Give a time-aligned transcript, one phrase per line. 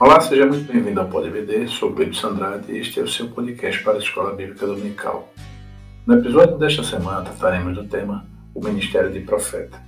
[0.00, 3.80] Olá, seja muito bem-vindo ao PodBD, sou Pedro Sandrade e este é o seu podcast
[3.84, 5.32] para a Escola Bíblica Dominical.
[6.04, 9.80] No episódio desta semana trataremos do tema O Ministério de Profeta.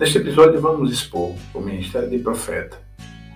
[0.00, 2.80] Neste episódio vamos expor o Ministério de Profeta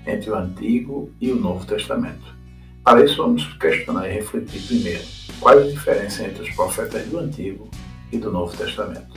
[0.07, 2.35] entre o Antigo e o Novo Testamento.
[2.83, 5.05] Para isso vamos questionar e refletir primeiro
[5.39, 7.69] quais as diferenças entre os profetas do Antigo
[8.11, 9.15] e do Novo Testamento.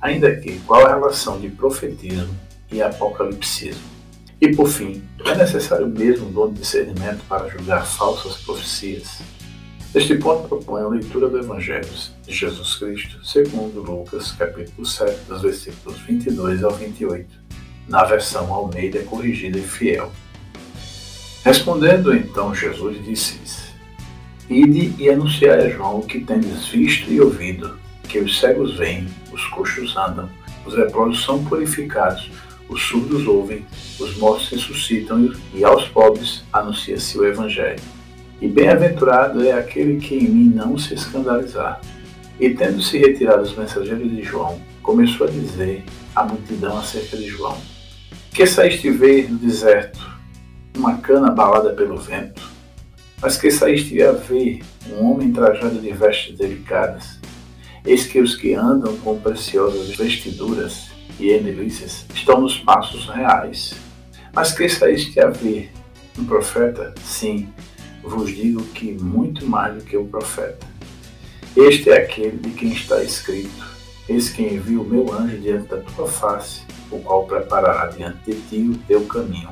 [0.00, 2.34] Ainda que, qual a relação de profetismo
[2.72, 3.99] e apocalipsismo?
[4.40, 9.20] E por fim, é necessário mesmo dom de discernimento para julgar falsas profecias?
[9.94, 11.86] Neste ponto proponho a leitura do Evangelho
[12.24, 17.28] de Jesus Cristo, segundo Lucas, capítulo 7, dos versículos 22 ao 28,
[17.86, 20.10] na versão Almeida corrigida e fiel.
[21.44, 23.74] Respondendo então Jesus disse-lhes:
[24.48, 29.06] Ide e anunciai a João o que tendes visto e ouvido, que os cegos veem,
[29.30, 30.30] os coxos andam,
[30.64, 32.30] os leprosos são purificados,
[32.70, 33.66] os surdos ouvem,
[34.00, 37.80] os mortos ressuscitam e aos pobres anuncia-se o Evangelho.
[38.40, 41.80] E bem-aventurado é aquele que em mim não se escandalizar.
[42.40, 45.84] E tendo-se retirado os mensageiros de João, começou a dizer
[46.16, 47.58] à multidão acerca de João:
[48.32, 50.00] Que saíste ver no deserto
[50.74, 52.48] uma cana abalada pelo vento?
[53.20, 57.20] Mas que saíste a ver um homem trajado de vestes delicadas?
[57.84, 63.74] Eis que os que andam com preciosas vestiduras e Emelícias estão nos passos reais.
[64.32, 65.72] Mas que saíste a ver
[66.18, 66.94] um profeta?
[67.02, 67.48] Sim,
[68.02, 70.66] vos digo que muito mais do que o profeta.
[71.56, 73.66] Este é aquele de quem está escrito:
[74.08, 78.40] Eis que envio o meu anjo diante da tua face, o qual preparará diante de
[78.42, 79.50] ti o teu caminho.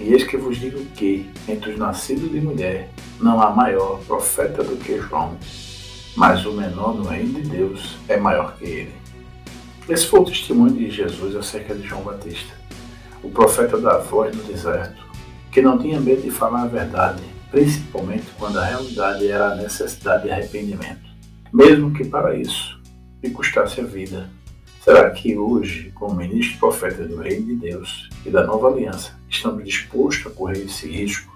[0.00, 4.64] E eis que vos digo que, entre os nascidos de mulher, não há maior profeta
[4.64, 5.36] do que João,
[6.16, 8.94] mas o menor no reino de Deus é maior que ele.
[9.88, 12.54] Esse foi o testemunho de Jesus acerca de João Batista,
[13.22, 15.04] o profeta da voz no deserto,
[15.50, 20.24] que não tinha medo de falar a verdade, principalmente quando a realidade era a necessidade
[20.24, 21.08] de arrependimento,
[21.52, 22.80] mesmo que para isso
[23.22, 24.30] lhe custasse a vida.
[24.82, 29.62] Será que hoje, como ministro profeta do Reino de Deus e da Nova Aliança, estamos
[29.64, 31.32] dispostos a correr esse risco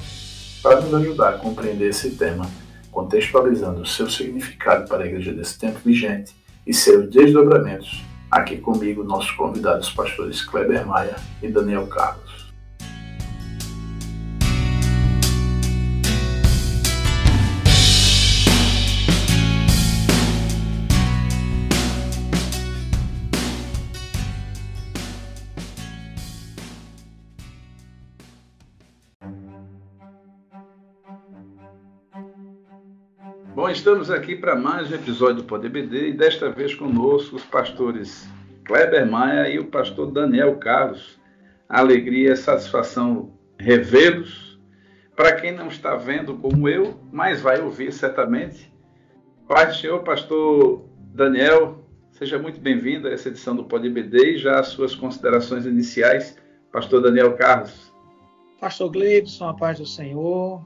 [0.62, 2.50] para nos ajudar a compreender esse tema,
[2.90, 6.34] contextualizando o seu significado para a igreja desse tempo vigente
[6.66, 8.02] e seus desdobramentos
[8.34, 12.23] Aqui comigo, nossos convidados, pastores Kleber Maia e Daniel Carlos.
[33.74, 38.24] Estamos aqui para mais um episódio do Poder BD e desta vez conosco os pastores
[38.64, 41.18] Kleber Maia e o pastor Daniel Carlos.
[41.68, 44.60] Alegria e satisfação revê-los.
[45.16, 48.72] Para quem não está vendo como eu, mas vai ouvir certamente.
[49.48, 54.38] Pai do Senhor, pastor Daniel, seja muito bem-vindo a essa edição do Poder BD e
[54.38, 56.38] já as suas considerações iniciais,
[56.70, 57.92] pastor Daniel Carlos.
[58.60, 60.64] Pastor Gleibson, a paz do Senhor,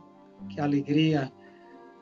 [0.51, 1.33] que alegria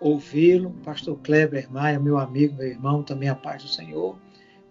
[0.00, 0.70] ouvi-lo.
[0.84, 4.16] Pastor Kleber Maia, meu amigo, meu irmão, também a paz do Senhor.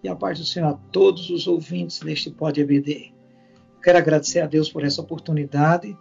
[0.03, 3.13] E a paz do Senhor a todos os ouvintes deste Pod EBD.
[3.81, 5.95] Quero agradecer a Deus por essa oportunidade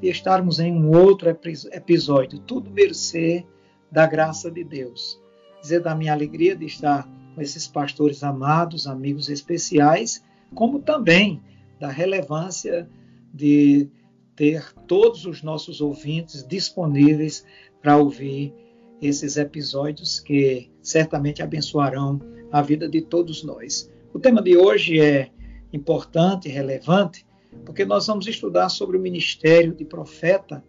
[0.00, 3.44] de estarmos em um outro episódio, tudo mercê
[3.90, 5.20] da graça de Deus.
[5.60, 10.22] Dizer da minha alegria de estar com esses pastores amados, amigos especiais,
[10.54, 11.42] como também
[11.80, 12.88] da relevância
[13.32, 13.88] de
[14.36, 17.44] ter todos os nossos ouvintes disponíveis
[17.80, 18.52] para ouvir
[19.00, 23.90] esses episódios que certamente abençoarão a vida de todos nós.
[24.12, 25.30] O tema de hoje é
[25.72, 27.26] importante, relevante,
[27.64, 30.64] porque nós vamos estudar sobre o ministério de profeta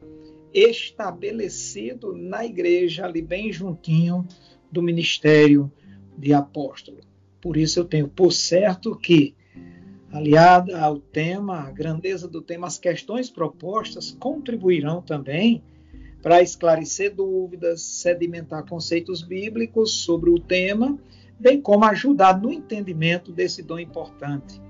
[0.54, 4.26] estabelecido na igreja, ali bem juntinho
[4.72, 5.72] do ministério
[6.18, 7.00] de apóstolo.
[7.42, 9.36] Por isso eu tenho por certo que,
[10.16, 15.62] aliada ao tema, a grandeza do tema, as questões propostas contribuirão também
[16.22, 20.98] para esclarecer dúvidas, sedimentar conceitos bíblicos sobre o tema,
[21.38, 24.62] bem como ajudar no entendimento desse dom importante.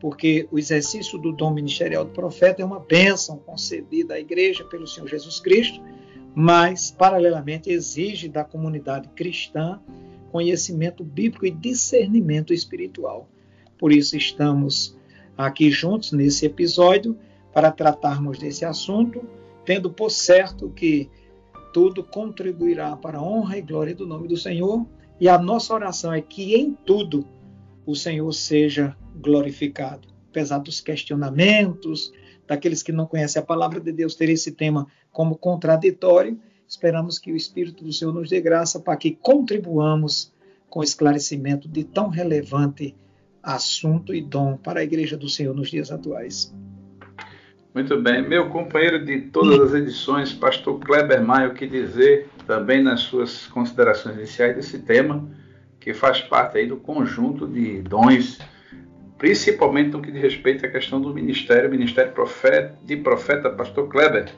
[0.00, 4.86] Porque o exercício do dom ministerial do profeta é uma bênção concedida à igreja pelo
[4.86, 5.80] Senhor Jesus Cristo,
[6.34, 9.80] mas, paralelamente, exige da comunidade cristã
[10.30, 13.28] conhecimento bíblico e discernimento espiritual.
[13.78, 14.96] Por isso, estamos
[15.36, 17.16] aqui juntos nesse episódio
[17.52, 19.24] para tratarmos desse assunto
[19.68, 21.10] tendo por certo que
[21.74, 24.86] tudo contribuirá para a honra e glória do nome do Senhor,
[25.20, 27.22] e a nossa oração é que em tudo
[27.84, 30.08] o Senhor seja glorificado.
[30.30, 32.10] Apesar dos questionamentos,
[32.46, 36.40] daqueles que não conhecem a palavra de Deus ter esse tema como contraditório.
[36.66, 40.32] Esperamos que o Espírito do Senhor nos dê graça para que contribuamos
[40.70, 42.96] com o esclarecimento de tão relevante
[43.54, 46.54] assunto e dom para a Igreja do Senhor nos dias atuais.
[47.74, 48.26] Muito bem.
[48.26, 53.46] Meu companheiro de todas as edições, pastor Kleber Maia, o que dizer também nas suas
[53.46, 55.26] considerações iniciais desse tema,
[55.80, 58.38] que faz parte aí do conjunto de dons,
[59.16, 64.28] principalmente no que diz respeito à questão do ministério, ministério profeta, de profeta, pastor Kleber.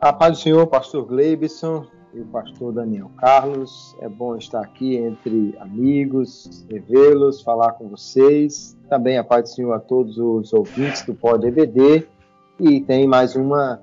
[0.00, 3.96] A paz do Senhor, pastor Gleibson e o pastor Daniel Carlos.
[4.00, 8.76] É bom estar aqui entre amigos, revê-los, falar com vocês.
[8.88, 12.06] Também a paz do Senhor a todos os ouvintes do Pod EBD
[12.60, 13.82] e tem mais uma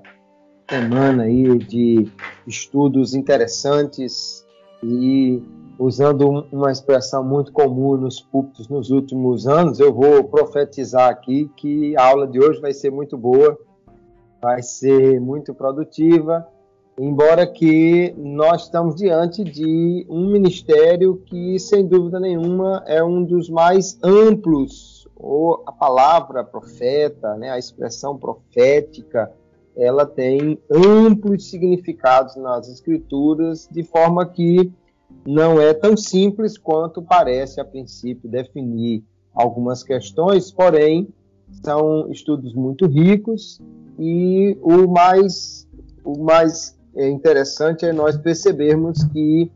[0.68, 2.10] semana aí de
[2.46, 4.44] estudos interessantes
[4.82, 5.42] e
[5.78, 11.96] usando uma expressão muito comum nos púlpitos nos últimos anos, eu vou profetizar aqui que
[11.96, 13.58] a aula de hoje vai ser muito boa,
[14.40, 16.46] vai ser muito produtiva,
[16.98, 23.48] embora que nós estamos diante de um ministério que, sem dúvida nenhuma, é um dos
[23.48, 29.32] mais amplos ou a palavra profeta, né, a expressão profética,
[29.76, 34.72] ela tem amplos significados nas escrituras, de forma que
[35.26, 39.02] não é tão simples quanto parece a princípio definir
[39.34, 41.08] algumas questões, porém
[41.62, 43.60] são estudos muito ricos
[43.98, 45.66] e o mais
[46.04, 49.50] o mais interessante é nós percebermos que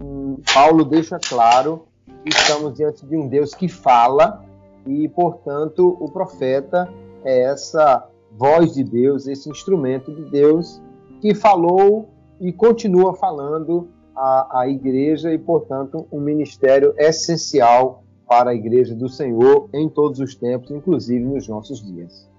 [0.00, 1.86] hum, Paulo deixa claro
[2.22, 4.44] que estamos diante de um Deus que fala
[4.86, 6.92] e, portanto, o profeta
[7.24, 8.06] é essa
[8.36, 10.80] voz de Deus, esse instrumento de Deus
[11.20, 12.08] que falou
[12.40, 19.08] e continua falando à, à igreja e, portanto, um ministério essencial para a igreja do
[19.08, 22.31] Senhor em todos os tempos, inclusive nos nossos dias.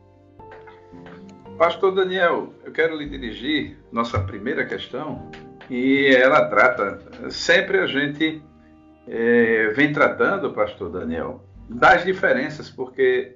[1.58, 5.30] Pastor Daniel, eu quero lhe dirigir nossa primeira questão
[5.70, 8.42] e ela trata, sempre a gente
[9.08, 13.36] é, vem tratando, Pastor Daniel, das diferenças, porque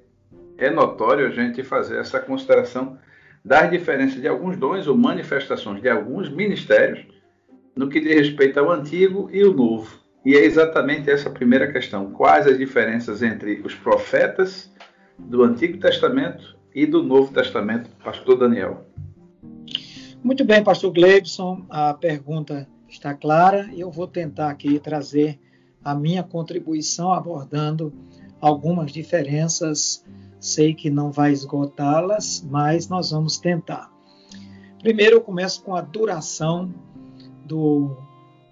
[0.58, 2.98] é notório a gente fazer essa consideração
[3.44, 7.06] das diferenças de alguns dons ou manifestações de alguns ministérios
[7.76, 9.96] no que diz respeito ao antigo e o novo.
[10.24, 14.70] E é exatamente essa primeira questão: quais as diferenças entre os profetas
[15.16, 18.86] do Antigo Testamento e do Novo Testamento, Pastor Daniel?
[20.22, 25.40] Muito bem, Pastor Gleibson, a pergunta está clara e eu vou tentar aqui trazer
[25.82, 27.92] a minha contribuição abordando
[28.40, 30.04] algumas diferenças.
[30.38, 33.90] Sei que não vai esgotá-las, mas nós vamos tentar.
[34.80, 36.72] Primeiro, eu começo com a duração
[37.44, 37.96] do,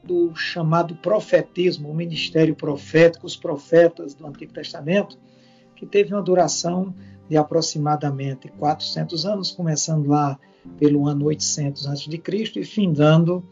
[0.03, 5.17] do chamado profetismo, o ministério profético, os profetas do Antigo Testamento,
[5.77, 6.93] que teve uma duração
[7.29, 10.39] de aproximadamente 400 anos, começando lá
[10.79, 12.23] pelo ano 800 a.C.
[12.57, 13.45] e findando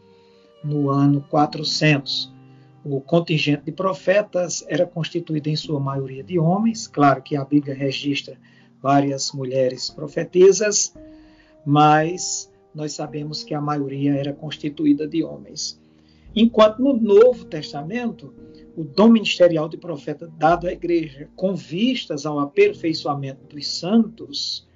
[0.63, 2.33] no ano 400.
[2.83, 7.73] O contingente de profetas era constituído em sua maioria de homens, claro que a Bíblia
[7.73, 8.37] registra
[8.81, 10.93] várias mulheres profetisas,
[11.65, 15.81] mas nós sabemos que a maioria era constituída de homens.
[16.35, 18.33] Enquanto no Novo Testamento,
[18.75, 24.67] o dom ministerial de profeta dado à igreja com vistas ao aperfeiçoamento dos santos,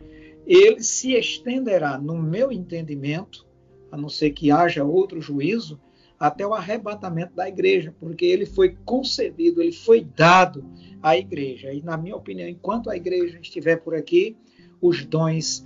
[0.48, 3.46] ele se estenderá, no meu entendimento,
[3.92, 5.80] a não ser que haja outro juízo,
[6.20, 10.66] até o arrebatamento da igreja, porque ele foi concedido, ele foi dado
[11.02, 11.72] à igreja.
[11.72, 14.36] E, na minha opinião, enquanto a igreja estiver por aqui,
[14.82, 15.66] os dons,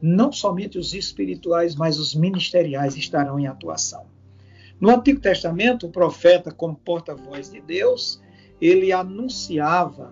[0.00, 4.06] não somente os espirituais, mas os ministeriais, estarão em atuação.
[4.80, 8.22] No Antigo Testamento, o profeta, como porta-voz de Deus,
[8.58, 10.10] ele anunciava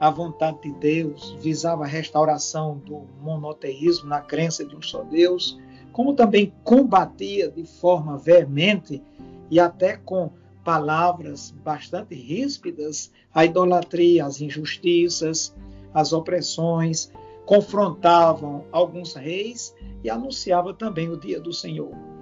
[0.00, 5.60] a vontade de Deus, visava a restauração do monoteísmo na crença de um só Deus,
[5.92, 9.02] como também combatia de forma veemente
[9.50, 10.30] e até com
[10.64, 15.54] palavras bastante ríspidas a idolatria, as injustiças,
[15.92, 17.12] as opressões,
[17.44, 22.17] confrontavam alguns reis e anunciava também o dia do Senhor.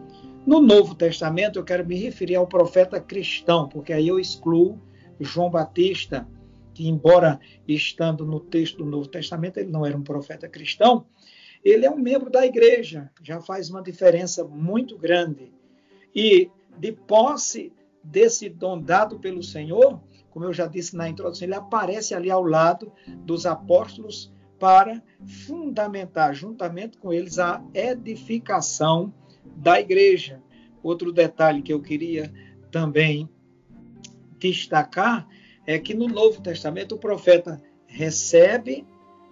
[0.47, 4.81] No Novo Testamento, eu quero me referir ao profeta cristão, porque aí eu excluo
[5.19, 6.25] João Batista,
[6.73, 11.05] que, embora estando no texto do Novo Testamento, ele não era um profeta cristão,
[11.65, 15.53] ele é um membro da igreja, já faz uma diferença muito grande.
[16.15, 16.49] E
[16.79, 20.00] de posse desse dom dado pelo Senhor,
[20.31, 22.93] como eu já disse na introdução, ele aparece ali ao lado
[23.25, 29.12] dos apóstolos para fundamentar juntamente com eles a edificação
[29.57, 30.43] da igreja.
[30.83, 32.33] Outro detalhe que eu queria
[32.71, 33.29] também
[34.39, 35.27] destacar
[35.67, 38.87] é que no Novo Testamento o profeta recebe,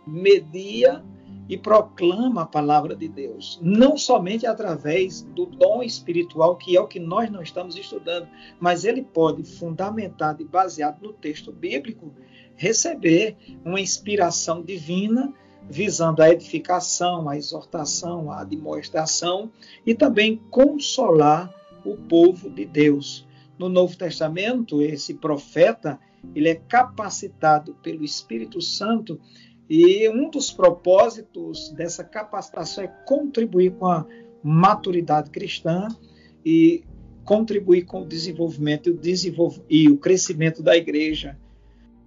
[0.07, 1.05] media
[1.49, 6.89] e proclama a palavra de Deus, não somente através do dom espiritual, que é o
[6.89, 8.29] que nós não estamos estudando,
[8.59, 12.15] mas ele pode, fundamentado e baseado no texto bíblico,
[12.57, 15.35] receber uma inspiração divina
[15.69, 19.51] visando a edificação, a exortação, a demonstração
[19.87, 21.53] e também consolar
[21.85, 23.27] o povo de Deus.
[23.59, 25.99] No Novo Testamento, esse profeta,
[26.35, 29.21] ele é capacitado pelo Espírito Santo
[29.69, 34.07] e um dos propósitos dessa capacitação é contribuir com a
[34.43, 35.89] maturidade cristã
[36.45, 36.85] e
[37.25, 41.39] contribuir com o desenvolvimento e o, desenvolv e o crescimento da igreja.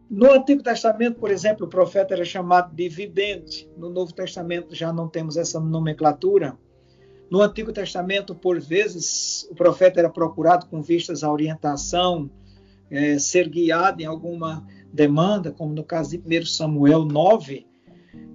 [0.10, 3.70] No Antigo Testamento, por exemplo, o profeta era chamado de vidente.
[3.76, 6.58] No Novo Testamento já não temos essa nomenclatura.
[7.30, 12.32] No Antigo Testamento, por vezes, o profeta era procurado com vistas à orientação,
[12.90, 17.68] é, ser guiado em alguma demanda, como no caso de 1 Samuel 9.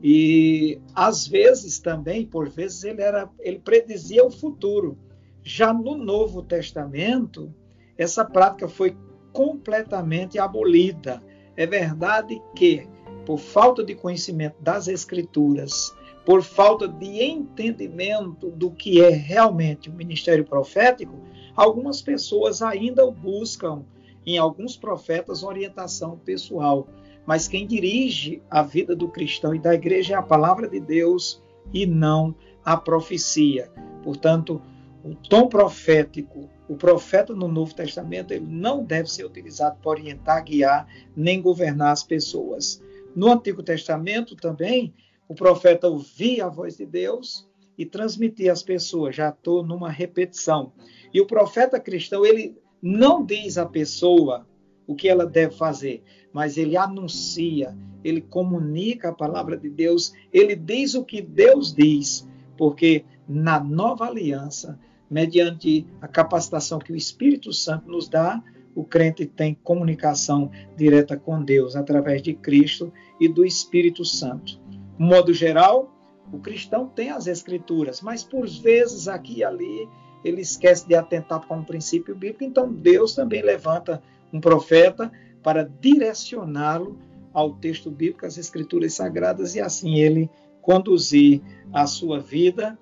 [0.03, 4.99] E às vezes também, por vezes, ele, era, ele predizia o futuro.
[5.43, 7.53] Já no Novo Testamento,
[7.97, 8.95] essa prática foi
[9.33, 11.23] completamente abolida
[11.57, 12.87] é verdade que,
[13.27, 15.95] por falta de conhecimento das Escrituras,
[16.25, 21.15] por falta de entendimento do que é realmente o ministério profético,
[21.55, 23.85] algumas pessoas ainda buscam
[24.25, 26.87] em alguns profetas orientação pessoal.
[27.27, 31.43] Mas quem dirige a vida do cristão e da igreja é a palavra de Deus
[31.73, 33.71] e não a profecia.
[34.03, 34.61] Portanto,
[35.05, 40.43] o tom profético o profeta no Novo Testamento ele não deve ser utilizado para orientar,
[40.43, 42.83] guiar, nem governar as pessoas.
[43.15, 44.95] No Antigo Testamento também,
[45.29, 49.15] o profeta ouvia a voz de Deus e transmitia às pessoas.
[49.15, 50.73] Já estou numa repetição.
[51.13, 54.47] E o profeta cristão, ele não diz à pessoa
[54.87, 60.57] o que ela deve fazer, mas ele anuncia, ele comunica a palavra de Deus, ele
[60.57, 64.79] diz o que Deus diz, porque na nova aliança
[65.13, 68.43] mediante a capacitação que o Espírito Santo nos dá,
[68.75, 72.91] o crente tem comunicação direta com Deus através de Cristo
[73.21, 74.59] e do Espírito Santo.
[74.71, 75.95] De modo geral,
[76.33, 79.87] o cristão tem as Escrituras, mas por vezes aqui e ali
[80.25, 84.03] ele esquece de atentar para um princípio bíblico, então Deus também levanta
[84.33, 86.99] um profeta para direcioná-lo
[87.35, 90.31] ao texto bíblico, às Escrituras sagradas, e assim ele
[90.63, 91.43] conduzir
[91.73, 92.79] a sua vida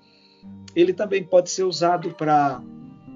[0.75, 2.63] ele também pode ser usado para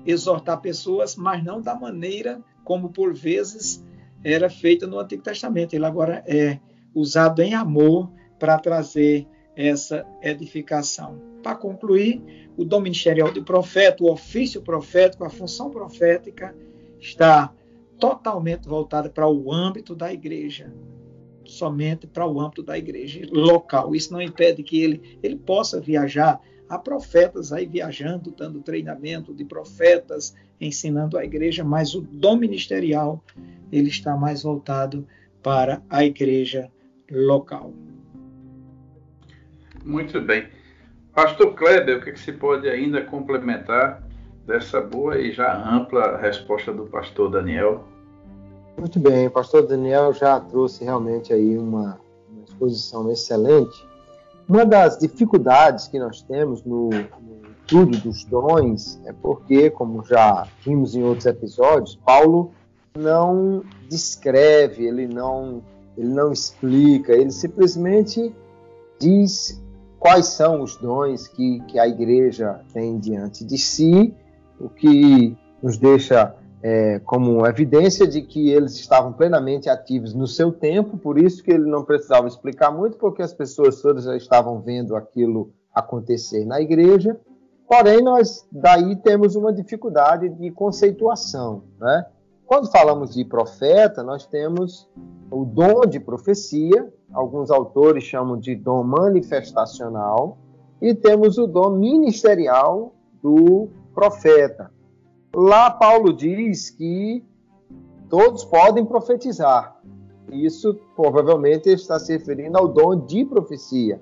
[0.07, 3.85] exortar pessoas, mas não da maneira como por vezes
[4.23, 5.75] era feita no Antigo Testamento.
[5.75, 6.59] Ele agora é
[6.95, 9.27] usado em amor para trazer
[9.57, 11.21] essa edificação.
[11.43, 16.55] Para concluir, o dom ministerial do profeta, o ofício profético, a função profética
[16.99, 17.53] está
[17.99, 20.73] totalmente voltada para o âmbito da igreja,
[21.45, 23.95] somente para o âmbito da igreja local.
[23.95, 29.45] Isso não impede que ele, ele possa viajar Há profetas aí viajando, dando treinamento de
[29.45, 33.23] profetas, ensinando a igreja, mas o dom ministerial
[33.71, 35.07] ele está mais voltado
[35.43, 36.71] para a igreja
[37.11, 37.73] local.
[39.85, 40.49] Muito bem.
[41.15, 44.03] Pastor Kleber, o que, que se pode ainda complementar
[44.47, 47.85] dessa boa e já ampla resposta do pastor Daniel?
[48.79, 53.94] Muito bem, o pastor Daniel já trouxe realmente aí uma, uma exposição excelente
[54.49, 60.47] uma das dificuldades que nós temos no, no estudo dos dons é porque, como já
[60.65, 62.53] vimos em outros episódios, Paulo
[62.97, 65.63] não descreve, ele não,
[65.97, 68.35] ele não explica, ele simplesmente
[68.99, 69.61] diz
[69.99, 74.15] quais são os dons que, que a igreja tem diante de si,
[74.61, 76.35] o que nos deixa
[76.67, 81.51] é, como evidência de que eles estavam plenamente ativos no seu tempo, por isso que
[81.51, 86.63] ele não precisava explicar muito, porque as pessoas todas já estavam vendo aquilo acontecer na
[86.63, 87.21] igreja.
[87.69, 91.65] Porém, nós daí temos uma dificuldade de conceituação.
[91.79, 92.07] Né?
[92.47, 94.89] Quando falamos de profeta, nós temos
[95.31, 100.39] o dom de profecia, alguns autores chamam de dom manifestacional,
[100.81, 104.73] e temos o dom ministerial do profeta.
[105.35, 107.25] Lá Paulo diz que
[108.09, 109.77] todos podem profetizar.
[110.31, 114.01] Isso provavelmente está se referindo ao dom de profecia.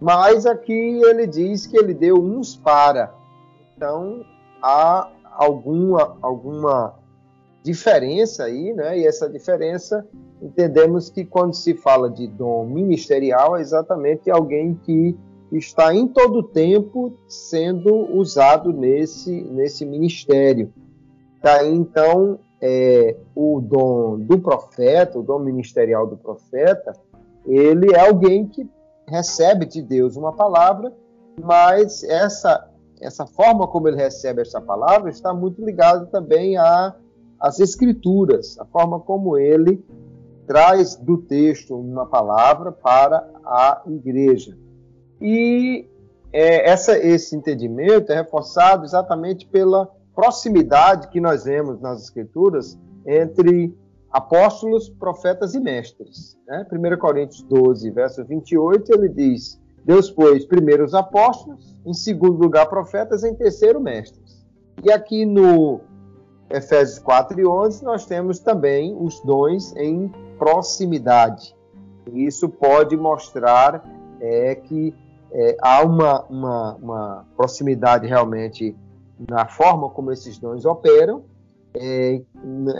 [0.00, 3.12] Mas aqui ele diz que ele deu uns para.
[3.76, 4.24] Então
[4.62, 6.94] há alguma, alguma
[7.62, 8.98] diferença aí, né?
[8.98, 10.06] E essa diferença
[10.40, 15.18] entendemos que quando se fala de dom ministerial é exatamente alguém que
[15.52, 20.72] está em todo tempo sendo usado nesse, nesse ministério.
[21.42, 26.92] Daí então é, o dom do profeta, o dom ministerial do profeta,
[27.46, 28.68] ele é alguém que
[29.06, 30.92] recebe de Deus uma palavra,
[31.40, 32.68] mas essa,
[33.00, 36.56] essa forma como ele recebe essa palavra está muito ligada também
[37.40, 39.82] às escrituras, a forma como ele
[40.46, 44.56] traz do texto uma palavra para a igreja.
[45.20, 45.88] E
[46.32, 53.76] é, essa, esse entendimento é reforçado exatamente pela proximidade que nós vemos nas Escrituras entre
[54.10, 56.36] apóstolos, profetas e mestres.
[56.46, 56.66] Né?
[56.70, 62.66] 1 Coríntios 12, verso 28, ele diz: Deus pôs primeiro os apóstolos, em segundo lugar
[62.68, 64.46] profetas, em terceiro mestres.
[64.82, 65.80] E aqui no
[66.50, 71.56] Efésios 4 e 11, nós temos também os dons em proximidade.
[72.12, 73.84] Isso pode mostrar
[74.20, 74.94] é, que
[75.32, 78.76] é, há uma, uma, uma, proximidade realmente
[79.28, 81.24] na forma como esses dons operam.
[81.74, 82.20] É,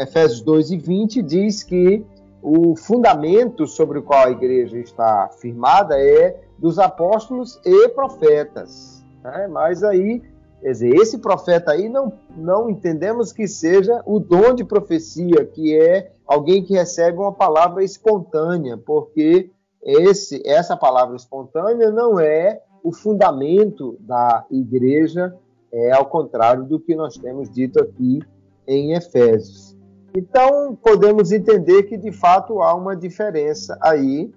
[0.01, 2.05] Efésios 2 e 20 diz que
[2.43, 9.05] o fundamento sobre o qual a igreja está firmada é dos apóstolos e profetas.
[9.23, 9.49] Né?
[9.49, 10.23] Mas aí,
[10.61, 15.77] quer dizer, esse profeta aí não, não entendemos que seja o dom de profecia, que
[15.77, 19.51] é alguém que recebe uma palavra espontânea, porque
[19.83, 25.37] esse, essa palavra espontânea não é o fundamento da igreja,
[25.73, 28.21] é ao contrário do que nós temos dito aqui
[28.67, 29.77] em Efésios.
[30.15, 34.33] Então, podemos entender que de fato há uma diferença aí,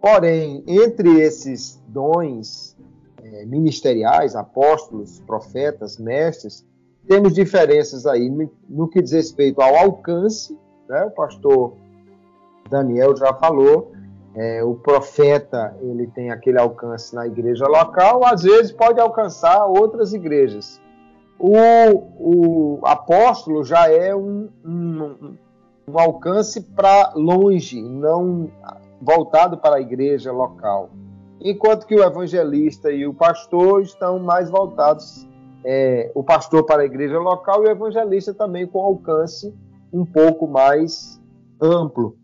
[0.00, 2.76] porém, entre esses dons
[3.22, 6.64] é, ministeriais, apóstolos, profetas, mestres,
[7.06, 10.56] temos diferenças aí no, no que diz respeito ao alcance,
[10.88, 11.04] né?
[11.04, 11.74] o pastor
[12.68, 13.92] Daniel já falou,
[14.38, 20.12] é, o profeta ele tem aquele alcance na igreja local, às vezes pode alcançar outras
[20.12, 20.80] igrejas.
[21.40, 25.36] O, o apóstolo já é um, um,
[25.88, 28.48] um alcance para longe, não
[29.02, 30.90] voltado para a igreja local.
[31.40, 35.26] Enquanto que o evangelista e o pastor estão mais voltados,
[35.64, 39.52] é, o pastor para a igreja local e o evangelista também com alcance
[39.92, 41.20] um pouco mais
[41.60, 42.17] amplo.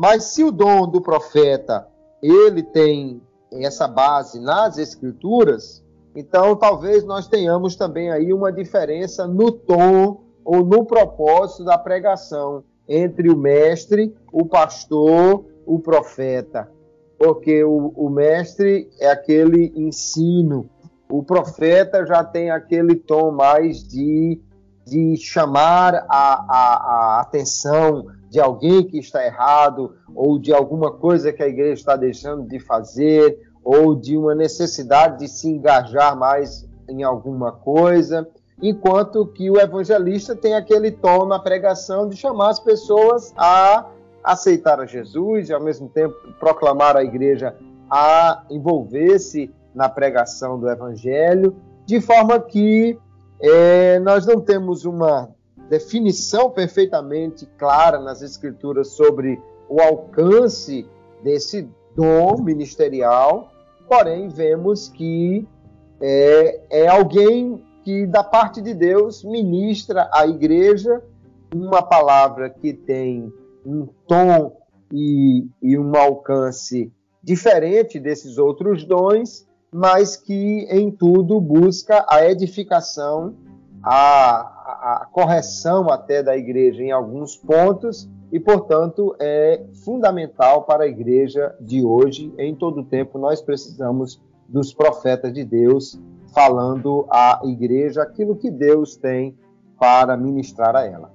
[0.00, 1.86] Mas se o dom do profeta
[2.22, 3.20] ele tem
[3.52, 5.84] essa base nas escrituras,
[6.16, 12.64] então talvez nós tenhamos também aí uma diferença no tom ou no propósito da pregação
[12.88, 16.72] entre o mestre, o pastor, o profeta.
[17.18, 20.70] Porque o, o mestre é aquele ensino,
[21.10, 24.40] o profeta já tem aquele tom mais de,
[24.86, 31.32] de chamar a, a, a atenção, de alguém que está errado, ou de alguma coisa
[31.32, 36.64] que a igreja está deixando de fazer, ou de uma necessidade de se engajar mais
[36.88, 38.26] em alguma coisa,
[38.62, 43.86] enquanto que o evangelista tem aquele tom na pregação de chamar as pessoas a
[44.22, 47.56] aceitar a Jesus e ao mesmo tempo proclamar a igreja
[47.90, 52.96] a envolver-se na pregação do evangelho, de forma que
[53.40, 55.30] é, nós não temos uma
[55.70, 60.84] definição perfeitamente clara nas Escrituras sobre o alcance
[61.22, 63.52] desse dom ministerial,
[63.88, 65.46] porém vemos que
[66.00, 71.02] é, é alguém que, da parte de Deus, ministra à igreja
[71.54, 73.32] uma palavra que tem
[73.64, 74.56] um tom
[74.92, 83.36] e, e um alcance diferente desses outros dons, mas que em tudo busca a edificação,
[83.82, 90.86] a, a, correção até da igreja em alguns pontos e, portanto, é fundamental para a
[90.86, 92.32] igreja de hoje.
[92.38, 96.00] Em todo tempo, nós precisamos dos profetas de Deus
[96.34, 99.36] falando à igreja aquilo que Deus tem
[99.78, 101.12] para ministrar a ela.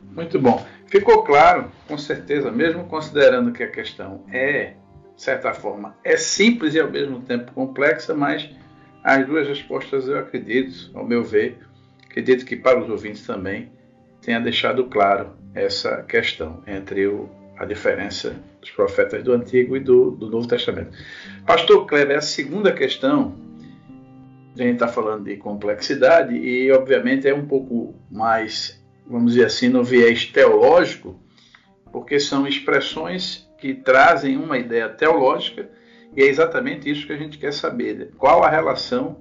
[0.00, 0.62] Muito bom.
[0.86, 4.74] Ficou claro, com certeza, mesmo considerando que a questão é,
[5.14, 8.50] de certa forma, é simples e ao mesmo tempo complexa, mas
[9.02, 11.58] as duas respostas eu acredito, ao meu ver,
[12.10, 13.70] Acredito que para os ouvintes também
[14.20, 20.10] tenha deixado claro essa questão entre o, a diferença dos profetas do Antigo e do,
[20.10, 20.90] do Novo Testamento.
[21.46, 23.36] Pastor Kleber, a segunda questão,
[24.58, 29.68] a gente está falando de complexidade e, obviamente, é um pouco mais, vamos dizer assim,
[29.68, 31.16] no viés teológico,
[31.92, 35.70] porque são expressões que trazem uma ideia teológica
[36.16, 38.10] e é exatamente isso que a gente quer saber.
[38.18, 39.16] Qual a relação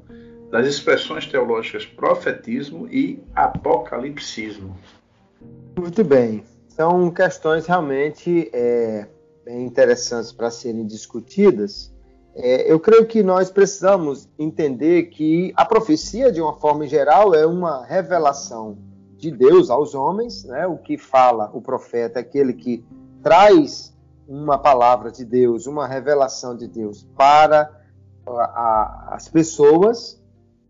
[0.50, 4.76] das expressões teológicas profetismo e apocalipsismo.
[5.78, 6.44] Muito bem.
[6.68, 9.08] São questões realmente é,
[9.46, 11.94] bem interessantes para serem discutidas.
[12.36, 17.46] É, eu creio que nós precisamos entender que a profecia, de uma forma geral, é
[17.46, 18.78] uma revelação
[19.18, 20.46] de Deus aos homens.
[20.46, 20.66] Né?
[20.66, 22.84] O que fala o profeta é aquele que
[23.22, 23.96] traz
[24.30, 27.68] uma palavra de Deus, uma revelação de Deus para
[28.28, 30.22] a, a, as pessoas.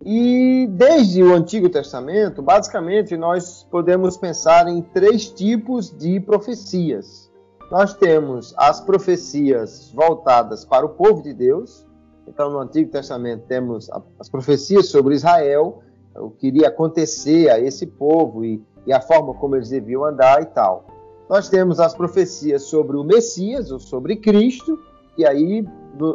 [0.01, 7.29] E desde o Antigo Testamento, basicamente, nós podemos pensar em três tipos de profecias.
[7.69, 11.85] Nós temos as profecias voltadas para o povo de Deus.
[12.25, 15.83] Então, no Antigo Testamento, temos as profecias sobre Israel,
[16.15, 20.41] o que iria acontecer a esse povo e, e a forma como eles deviam andar
[20.41, 20.98] e tal.
[21.29, 24.79] Nós temos as profecias sobre o Messias, ou sobre Cristo,
[25.15, 25.63] que aí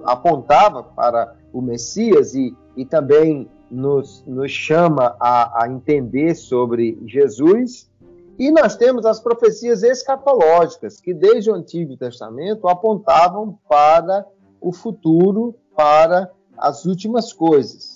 [0.05, 7.88] apontava para o Messias e, e também nos, nos chama a, a entender sobre Jesus.
[8.37, 14.27] E nós temos as profecias escatológicas, que desde o Antigo Testamento apontavam para
[14.61, 17.93] o futuro, para as últimas coisas.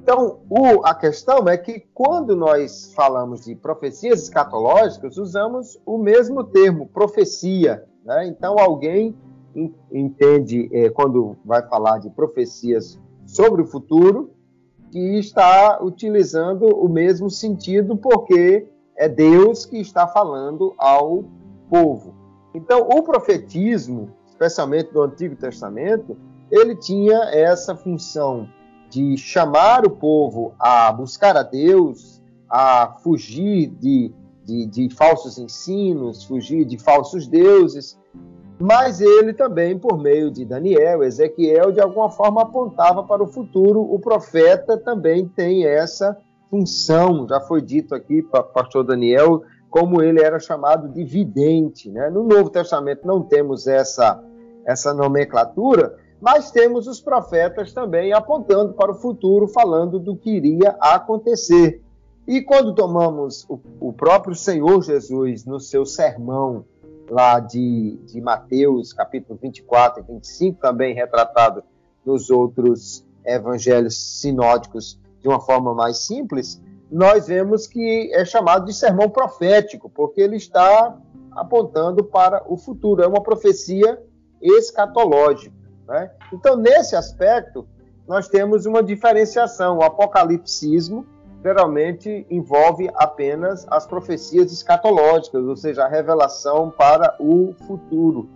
[0.00, 6.42] Então, o, a questão é que quando nós falamos de profecias escatológicas, usamos o mesmo
[6.44, 7.84] termo, profecia.
[8.04, 8.26] Né?
[8.26, 9.14] Então, alguém
[9.92, 14.30] entende, é, quando vai falar de profecias sobre o futuro,
[14.90, 21.24] que está utilizando o mesmo sentido, porque é Deus que está falando ao
[21.70, 22.14] povo.
[22.54, 26.16] Então, o profetismo, especialmente do Antigo Testamento,
[26.50, 28.46] ele tinha essa função
[28.92, 34.12] de chamar o povo a buscar a Deus, a fugir de,
[34.44, 37.98] de, de falsos ensinos, fugir de falsos deuses,
[38.60, 43.80] mas ele também, por meio de Daniel, Ezequiel, de alguma forma apontava para o futuro.
[43.80, 46.14] O profeta também tem essa
[46.50, 51.90] função, já foi dito aqui para o pastor Daniel, como ele era chamado de vidente.
[51.90, 52.10] Né?
[52.10, 54.22] No Novo Testamento não temos essa,
[54.66, 60.76] essa nomenclatura, mas temos os profetas também apontando para o futuro, falando do que iria
[60.80, 61.82] acontecer.
[62.28, 66.64] E quando tomamos o, o próprio Senhor Jesus no seu sermão
[67.10, 71.64] lá de, de Mateus, capítulo 24 e 25, também retratado
[72.06, 78.72] nos outros evangelhos sinóticos de uma forma mais simples, nós vemos que é chamado de
[78.72, 80.96] sermão profético, porque ele está
[81.32, 84.00] apontando para o futuro, é uma profecia
[84.40, 85.61] escatológica.
[85.92, 86.10] Né?
[86.32, 87.68] Então, nesse aspecto,
[88.08, 89.78] nós temos uma diferenciação.
[89.78, 91.06] O apocalipsismo
[91.44, 98.28] geralmente envolve apenas as profecias escatológicas, ou seja, a revelação para o futuro.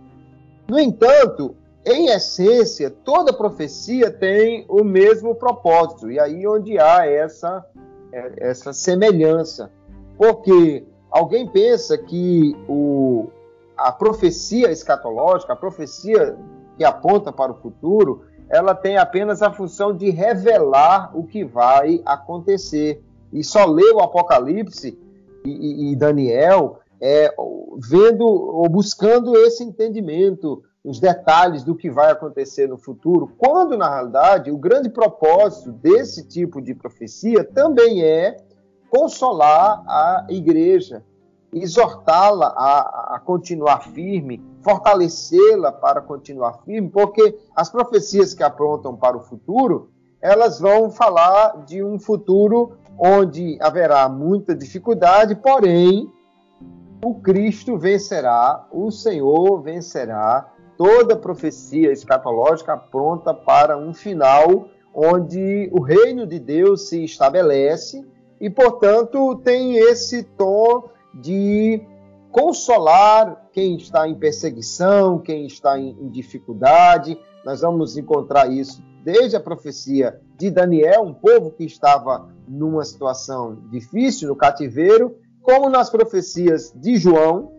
[0.67, 7.65] No entanto, em essência, toda profecia tem o mesmo propósito, e aí onde há essa,
[8.11, 9.71] essa semelhança.
[10.17, 13.29] Porque alguém pensa que o,
[13.77, 16.37] a profecia escatológica, a profecia
[16.77, 22.01] que aponta para o futuro, ela tem apenas a função de revelar o que vai
[22.05, 23.03] acontecer.
[23.33, 24.97] E só lê o Apocalipse
[25.45, 27.33] e, e, e Daniel é,
[27.89, 33.89] vendo ou buscando esse entendimento, os detalhes do que vai acontecer no futuro, quando na
[33.89, 38.37] realidade o grande propósito desse tipo de profecia também é
[38.89, 41.03] consolar a igreja,
[41.53, 49.17] exortá-la a, a, continuar firme, fortalecê-la para continuar firme, porque as profecias que aprontam para
[49.17, 49.89] o futuro,
[50.21, 56.11] elas vão falar de um futuro onde haverá muita dificuldade, porém
[57.03, 60.51] o Cristo vencerá, o Senhor vencerá.
[60.75, 68.03] Toda profecia escatológica apronta para um final onde o reino de Deus se estabelece
[68.39, 71.81] e, portanto, tem esse tom de
[72.31, 77.17] consolar quem está em perseguição, quem está em, dificuldade.
[77.43, 83.57] Nós vamos encontrar isso desde a profecia de Daniel, um povo que estava numa situação
[83.71, 87.53] difícil no cativeiro, como nas profecias de João,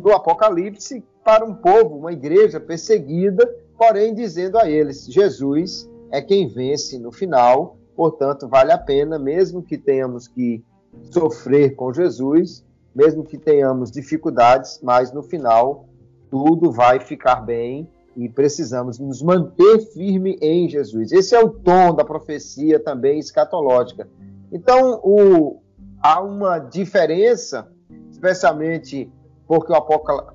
[0.00, 3.46] do Apocalipse, para um povo, uma igreja perseguida,
[3.78, 9.62] porém dizendo a eles: Jesus é quem vence no final, portanto, vale a pena, mesmo
[9.62, 10.64] que tenhamos que
[11.12, 15.86] sofrer com Jesus, mesmo que tenhamos dificuldades, mas no final
[16.30, 21.12] tudo vai ficar bem e precisamos nos manter firme em Jesus.
[21.12, 24.08] Esse é o tom da profecia também escatológica.
[24.52, 25.60] Então, o,
[26.02, 27.68] há uma diferença,
[28.10, 29.10] especialmente
[29.46, 29.76] porque o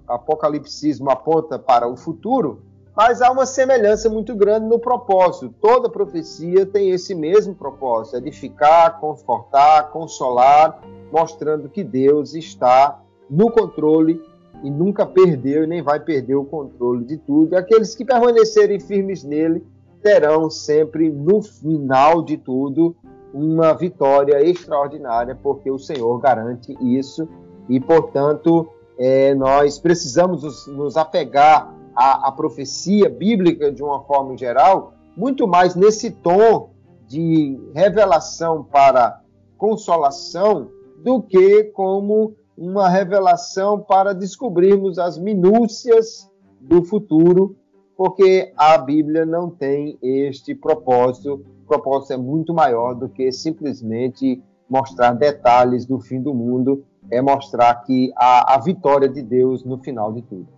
[0.07, 2.63] apocalipsismo aponta para o futuro,
[2.95, 5.53] mas há uma semelhança muito grande no propósito.
[5.61, 10.81] Toda profecia tem esse mesmo propósito: edificar, confortar, consolar,
[11.11, 14.21] mostrando que Deus está no controle
[14.63, 17.53] e nunca perdeu e nem vai perder o controle de tudo.
[17.53, 19.65] E aqueles que permanecerem firmes nele
[20.01, 22.95] terão sempre, no final de tudo,
[23.33, 27.27] uma vitória extraordinária, porque o Senhor garante isso
[27.67, 34.37] e, portanto, é, nós precisamos nos, nos apegar a, a profecia bíblica de uma forma
[34.37, 36.71] geral, muito mais nesse tom
[37.07, 39.21] de revelação para
[39.57, 40.69] consolação
[41.03, 46.29] do que como uma revelação para descobrirmos as minúcias
[46.59, 47.55] do futuro,
[47.95, 51.45] porque a Bíblia não tem este propósito.
[51.63, 57.21] O propósito é muito maior do que simplesmente mostrar detalhes do fim do mundo, é
[57.21, 60.54] mostrar que há a vitória de Deus no final de tudo.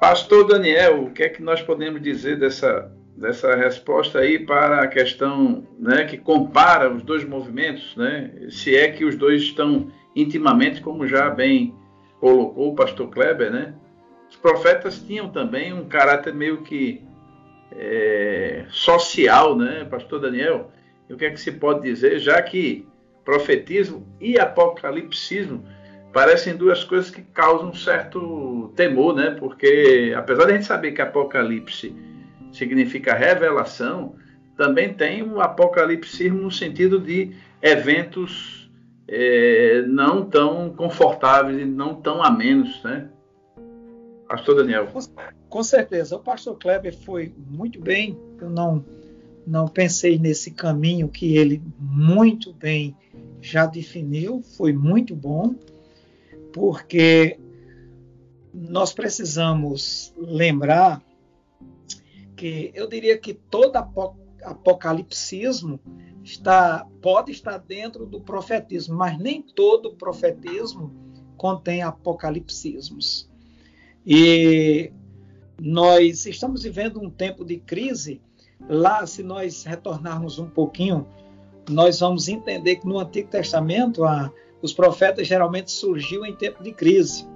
[0.00, 4.88] Pastor Daniel, o que é que nós podemos dizer dessa, dessa resposta aí para a
[4.88, 8.32] questão né, que compara os dois movimentos, né?
[8.48, 11.74] se é que os dois estão intimamente, como já bem
[12.18, 13.74] colocou o pastor Kleber, né?
[14.30, 17.02] Os profetas tinham também um caráter meio que
[17.72, 20.70] é, social, né, pastor Daniel?
[21.08, 22.86] E o que é que se pode dizer, já que
[23.24, 25.64] profetismo e apocalipsismo
[26.12, 29.30] parecem duas coisas que causam um certo temor, né?
[29.30, 31.94] Porque apesar de a gente saber que apocalipse
[32.52, 34.16] significa revelação,
[34.56, 38.70] também tem um apocalipsismo no sentido de eventos
[39.08, 43.08] é, não tão confortáveis e não tão amenos, né?
[44.28, 44.86] Pastor Daniel.
[45.48, 46.14] Com certeza.
[46.14, 48.16] O pastor Kleber foi muito bem.
[48.40, 48.84] Eu não,
[49.44, 52.96] não pensei nesse caminho que ele muito bem
[53.40, 54.40] já definiu.
[54.56, 55.56] Foi muito bom,
[56.52, 57.38] porque
[58.52, 61.02] nós precisamos lembrar
[62.36, 63.76] que eu diria que todo
[64.42, 65.78] apocalipsismo
[66.24, 70.92] está, pode estar dentro do profetismo, mas nem todo profetismo
[71.36, 73.30] contém apocalipsismos.
[74.06, 74.92] E
[75.60, 78.20] nós estamos vivendo um tempo de crise.
[78.68, 81.06] Lá, se nós retornarmos um pouquinho,
[81.68, 86.72] nós vamos entender que no Antigo Testamento a, os profetas geralmente surgiam em tempo de
[86.72, 87.26] crise.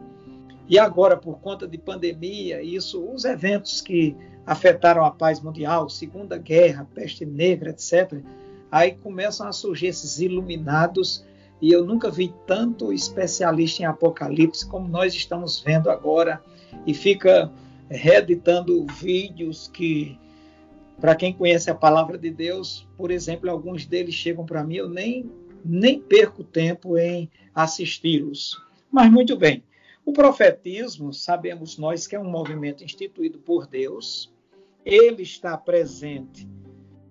[0.69, 6.39] E agora, por conta de pandemia, isso, os eventos que afetaram a paz mundial, Segunda
[6.39, 8.23] Guerra, peste negra, etc.,
[8.71, 11.25] aí começam a surgir esses iluminados,
[11.61, 16.43] e eu nunca vi tanto especialista em Apocalipse como nós estamos vendo agora,
[16.87, 17.51] e fica
[17.89, 20.19] reeditando vídeos que,
[21.01, 24.89] para quem conhece a palavra de Deus, por exemplo, alguns deles chegam para mim, eu
[24.89, 25.31] nem,
[25.65, 28.61] nem perco tempo em assisti-los.
[28.91, 29.63] Mas muito bem,
[30.05, 34.33] o profetismo, sabemos nós que é um movimento instituído por Deus,
[34.85, 36.47] ele está presente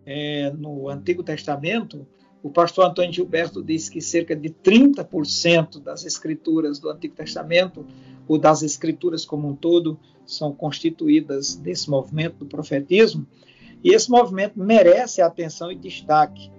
[0.06, 2.06] é, no Antigo Testamento,
[2.44, 7.88] o pastor Antônio Gilberto diz que cerca de 30% das escrituras do Antigo Testamento,
[8.28, 13.26] ou das escrituras como um todo, são constituídas desse movimento do profetismo,
[13.82, 16.52] e esse movimento merece atenção e destaque.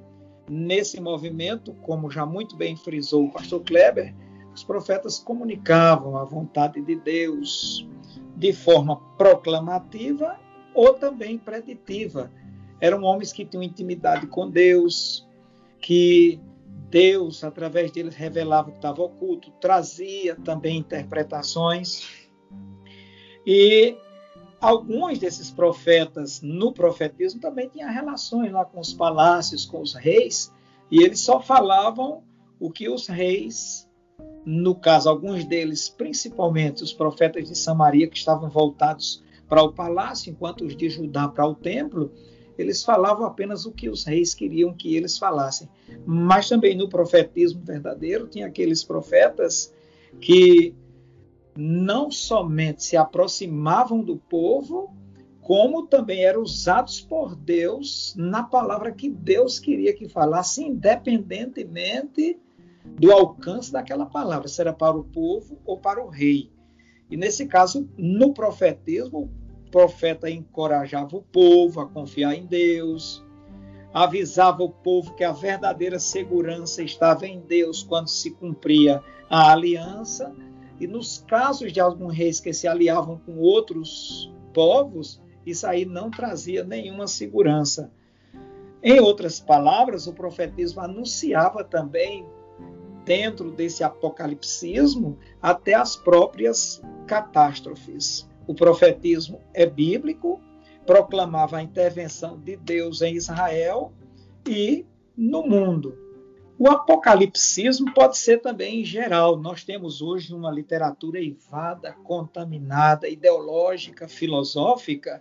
[0.48, 4.14] Nesse movimento, como já muito bem frisou o pastor Kleber,
[4.54, 7.88] os profetas comunicavam a vontade de Deus
[8.36, 10.38] de forma proclamativa
[10.74, 12.30] ou também preditiva,
[12.80, 15.26] eram homens que tinham intimidade com Deus,
[15.80, 16.40] que
[16.90, 22.28] Deus, através deles, revelava o que estava oculto, trazia também interpretações.
[23.46, 23.96] E
[24.60, 30.52] alguns desses profetas no profetismo também tinham relações lá com os palácios, com os reis,
[30.90, 32.22] e eles só falavam
[32.58, 33.88] o que os reis,
[34.44, 40.30] no caso, alguns deles, principalmente os profetas de Samaria, que estavam voltados para o palácio,
[40.30, 42.10] enquanto os de Judá para o templo,
[42.56, 45.68] eles falavam apenas o que os reis queriam que eles falassem.
[46.06, 49.74] Mas também no profetismo verdadeiro, tinha aqueles profetas
[50.20, 50.74] que
[51.56, 54.94] não somente se aproximavam do povo,
[55.40, 62.38] como também eram usados por Deus na palavra que Deus queria que falasse, independentemente
[62.84, 66.50] do alcance daquela palavra, se era para o povo ou para o rei.
[67.10, 69.30] E nesse caso, no profetismo,
[69.70, 73.24] profeta encorajava o povo a confiar em Deus,
[73.92, 80.34] avisava o povo que a verdadeira segurança estava em Deus quando se cumpria a aliança,
[80.80, 86.10] e nos casos de alguns reis que se aliavam com outros povos, isso aí não
[86.10, 87.92] trazia nenhuma segurança.
[88.82, 92.26] Em outras palavras, o profetismo anunciava também,
[93.04, 98.28] dentro desse apocalipsismo, até as próprias catástrofes.
[98.46, 100.40] O profetismo é bíblico,
[100.86, 103.92] proclamava a intervenção de Deus em Israel
[104.46, 104.84] e
[105.16, 106.03] no mundo.
[106.56, 109.36] O apocalipsismo pode ser também em geral.
[109.36, 115.20] Nós temos hoje uma literatura eivada, contaminada, ideológica, filosófica,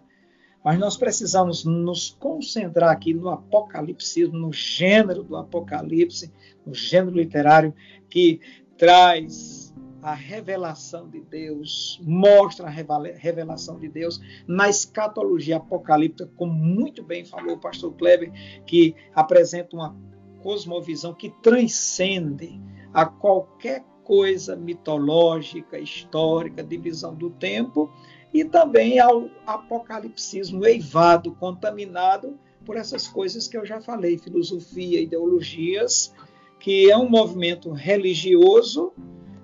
[0.64, 6.32] mas nós precisamos nos concentrar aqui no apocalipsismo, no gênero do apocalipse,
[6.66, 7.74] no gênero literário
[8.10, 8.40] que
[8.78, 17.02] traz a revelação de Deus, mostra a revelação de Deus na escatologia apocalíptica, como muito
[17.02, 18.32] bem falou o pastor Kleber,
[18.66, 19.96] que apresenta uma
[20.44, 22.62] cosmovisão que transcende
[22.94, 27.90] a qualquer coisa mitológica, histórica, divisão do tempo,
[28.34, 36.14] e também ao apocalipsismo eivado, contaminado por essas coisas que eu já falei, filosofia, ideologias,
[36.60, 38.92] que é um movimento religioso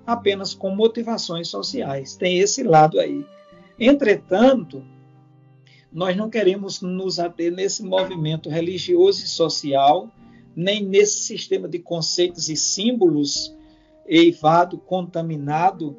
[0.06, 2.16] apenas com motivações sociais.
[2.16, 3.24] Tem esse lado aí.
[3.78, 4.84] Entretanto,
[5.92, 10.10] nós não queremos nos ater nesse movimento religioso e social,
[10.54, 13.54] nem nesse sistema de conceitos e símbolos
[14.06, 15.96] eivado, contaminado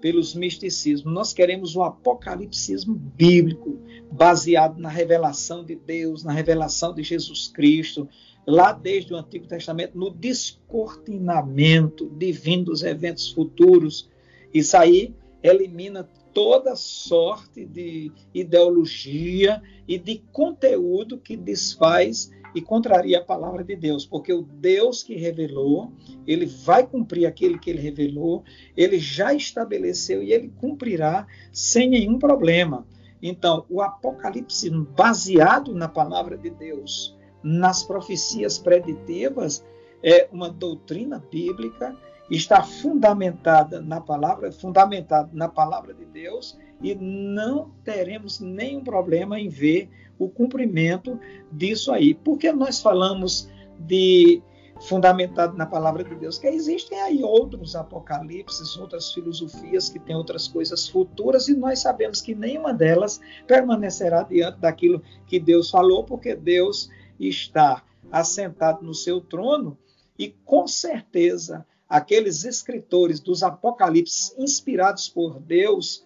[0.00, 1.14] pelos misticismos.
[1.14, 3.78] Nós queremos o apocalipsismo bíblico,
[4.12, 8.06] baseado na revelação de Deus, na revelação de Jesus Cristo,
[8.46, 14.10] lá desde o Antigo Testamento, no descortinamento divino dos eventos futuros.
[14.52, 23.24] Isso aí elimina toda sorte de ideologia e de conteúdo que desfaz e contraria a
[23.24, 25.92] palavra de Deus, porque o Deus que revelou,
[26.26, 28.44] ele vai cumprir aquele que ele revelou,
[28.76, 32.86] ele já estabeleceu e ele cumprirá sem nenhum problema.
[33.20, 39.64] Então, o Apocalipse, baseado na palavra de Deus, nas profecias preditivas,
[40.02, 41.96] é uma doutrina bíblica,
[42.34, 49.48] está fundamentada na palavra, fundamentada na palavra de Deus, e não teremos nenhum problema em
[49.48, 51.18] ver o cumprimento
[51.50, 52.14] disso aí.
[52.14, 54.42] Porque nós falamos de
[54.80, 60.48] fundamentado na palavra de Deus, que existem aí outros apocalipses, outras filosofias que têm outras
[60.48, 66.34] coisas futuras e nós sabemos que nenhuma delas permanecerá diante daquilo que Deus falou, porque
[66.34, 69.78] Deus está assentado no seu trono
[70.18, 76.04] e com certeza aqueles escritores dos apocalipses inspirados por Deus,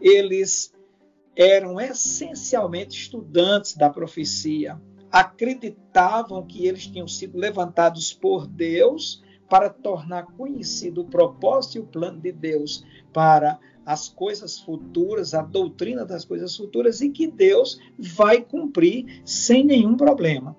[0.00, 0.72] eles
[1.36, 10.26] eram essencialmente estudantes da profecia, acreditavam que eles tinham sido levantados por Deus para tornar
[10.36, 16.24] conhecido o propósito e o plano de Deus para as coisas futuras, a doutrina das
[16.24, 20.56] coisas futuras e que Deus vai cumprir sem nenhum problema.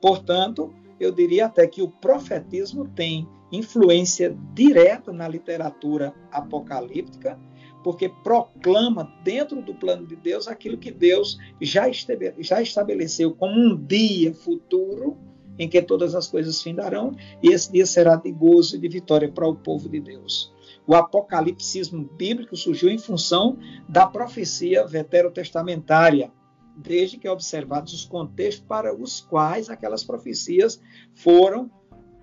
[0.00, 7.38] Portanto, eu diria até que o profetismo tem influência direta na literatura apocalíptica,
[7.84, 14.32] porque proclama dentro do plano de Deus aquilo que Deus já estabeleceu como um dia
[14.32, 15.18] futuro
[15.58, 19.30] em que todas as coisas findarão, e esse dia será de gozo e de vitória
[19.30, 20.52] para o povo de Deus.
[20.86, 26.32] O apocalipsismo bíblico surgiu em função da profecia veterotestamentária,
[26.76, 30.80] desde que observados os contextos para os quais aquelas profecias
[31.14, 31.70] foram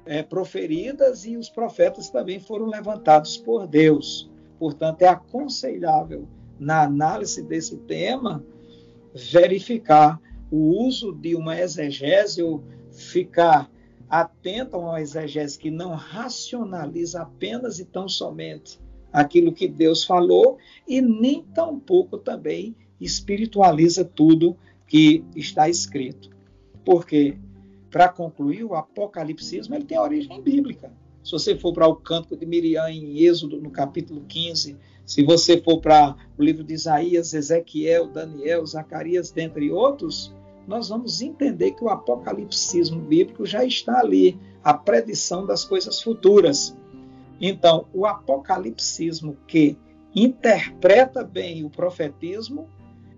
[0.05, 4.29] é, proferidas e os profetas também foram levantados por Deus.
[4.57, 6.27] Portanto, é aconselhável,
[6.59, 8.43] na análise desse tema,
[9.13, 10.19] verificar
[10.51, 13.69] o uso de uma exegese ou ficar
[14.09, 18.79] atento a uma exegese que não racionaliza apenas e tão somente
[19.13, 20.57] aquilo que Deus falou
[20.87, 24.57] e nem tampouco também espiritualiza tudo
[24.87, 26.29] que está escrito.
[26.83, 27.37] Porque,
[27.91, 30.91] para concluir, o apocalipsismo ele tem origem bíblica.
[31.23, 35.59] Se você for para o Cântico de Miriam em Êxodo, no capítulo 15, se você
[35.61, 40.33] for para o livro de Isaías, Ezequiel, Daniel, Zacarias, dentre outros,
[40.67, 46.75] nós vamos entender que o apocalipsismo bíblico já está ali, a predição das coisas futuras.
[47.41, 49.77] Então, o apocalipsismo que
[50.15, 52.67] interpreta bem o profetismo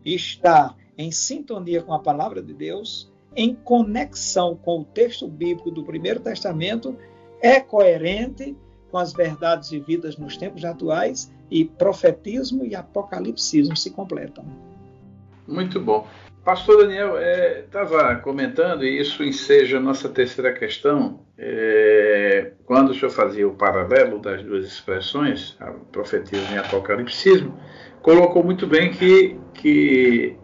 [0.06, 5.84] está em sintonia com a palavra de Deus, em conexão com o texto bíblico do
[5.84, 6.98] Primeiro Testamento
[7.42, 8.56] é coerente
[8.92, 14.46] com as verdades vividas nos tempos atuais e profetismo e apocalipsismo se completam.
[15.48, 16.08] Muito bom.
[16.44, 22.94] Pastor Daniel estava é, comentando, e isso enseja a nossa terceira questão, é, quando o
[22.96, 25.56] senhor fazia o paralelo das duas expressões,
[25.91, 27.60] profetismo e apocalipsismo,
[28.02, 30.36] colocou muito bem que, que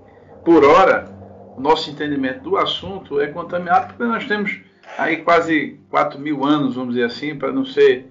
[0.43, 1.09] por hora,
[1.57, 4.59] o nosso entendimento do assunto é contaminado porque nós temos
[4.97, 8.05] aí quase 4 mil anos, vamos dizer assim, para não ser,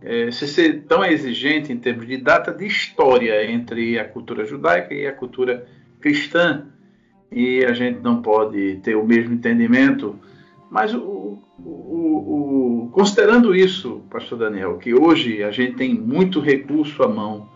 [0.00, 4.94] é, se ser tão exigente em termos de data de história entre a cultura judaica
[4.94, 5.66] e a cultura
[6.00, 6.66] cristã.
[7.30, 10.18] E a gente não pode ter o mesmo entendimento.
[10.70, 17.02] Mas o, o, o, considerando isso, pastor Daniel, que hoje a gente tem muito recurso
[17.02, 17.48] à mão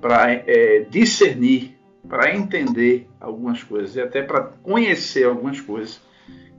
[0.00, 1.78] para é, discernir,
[2.08, 6.00] para entender algumas coisas e até para conhecer algumas coisas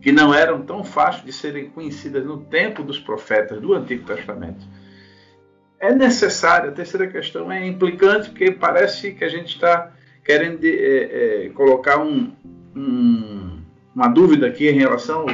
[0.01, 4.65] que não eram tão fáceis de serem conhecidas no tempo dos profetas do Antigo Testamento.
[5.79, 9.91] é necessário, a terceira questão é implicante, porque parece que a gente está
[10.23, 12.31] querendo é, é, colocar um,
[12.75, 13.61] um,
[13.95, 15.25] uma dúvida aqui em relação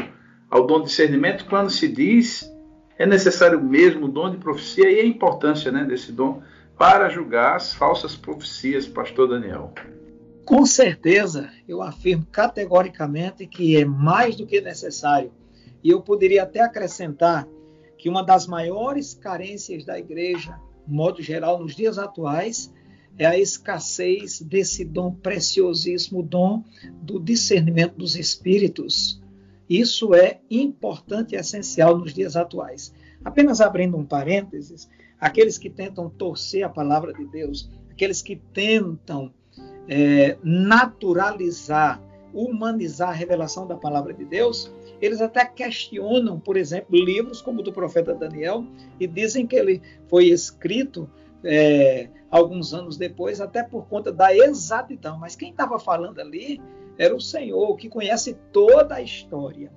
[0.49, 2.49] ao dom de discernimento, quando se diz
[2.97, 6.41] é necessário mesmo o dom de profecia e a importância né, desse dom
[6.78, 9.73] para julgar as falsas profecias, pastor Daniel.
[10.45, 15.32] Com certeza, eu afirmo categoricamente que é mais do que necessário.
[15.84, 17.47] E eu poderia até acrescentar
[17.97, 22.71] que uma das maiores carências da igreja, modo geral, nos dias atuais,
[23.17, 26.63] é a escassez desse dom preciosíssimo, dom
[27.01, 29.21] do discernimento dos espíritos.
[29.69, 32.93] Isso é importante e essencial nos dias atuais.
[33.23, 34.88] Apenas abrindo um parênteses,
[35.26, 39.34] aqueles que tentam torcer a palavra de Deus, aqueles que tentam
[39.89, 41.99] é, naturalizar,
[42.32, 44.71] humanizar a revelação da palavra de Deus,
[45.01, 48.63] eles até questionam, por exemplo, livros como o do profeta Daniel
[48.99, 51.09] e dizem que ele foi escrito
[51.43, 55.17] é, alguns anos depois, até por conta da exatidão.
[55.17, 56.61] Mas quem estava falando ali
[56.99, 59.71] era o Senhor, que conhece toda a história.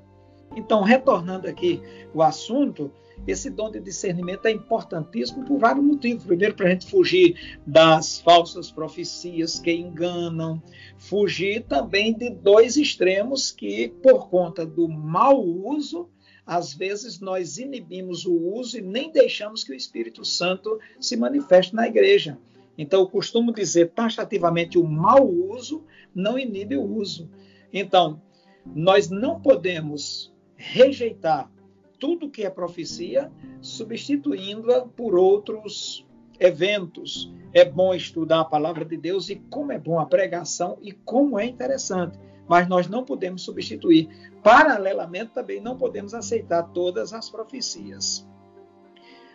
[0.54, 1.80] Então, retornando aqui
[2.12, 2.92] o assunto,
[3.26, 6.24] esse dom de discernimento é importantíssimo por vários motivos.
[6.24, 10.62] Primeiro, para a gente fugir das falsas profecias que enganam,
[10.96, 16.08] fugir também de dois extremos que, por conta do mau uso,
[16.46, 21.74] às vezes nós inibimos o uso e nem deixamos que o Espírito Santo se manifeste
[21.74, 22.38] na igreja.
[22.78, 27.30] Então, eu costumo dizer taxativamente: o mau uso não inibe o uso.
[27.70, 28.22] Então,
[28.64, 31.50] nós não podemos rejeitar
[31.98, 33.30] tudo que é profecia,
[33.60, 36.06] substituindo-a por outros
[36.38, 37.32] eventos.
[37.52, 41.38] É bom estudar a palavra de Deus e como é bom a pregação e como
[41.38, 42.18] é interessante.
[42.46, 44.08] Mas nós não podemos substituir.
[44.42, 48.26] Paralelamente, também não podemos aceitar todas as profecias.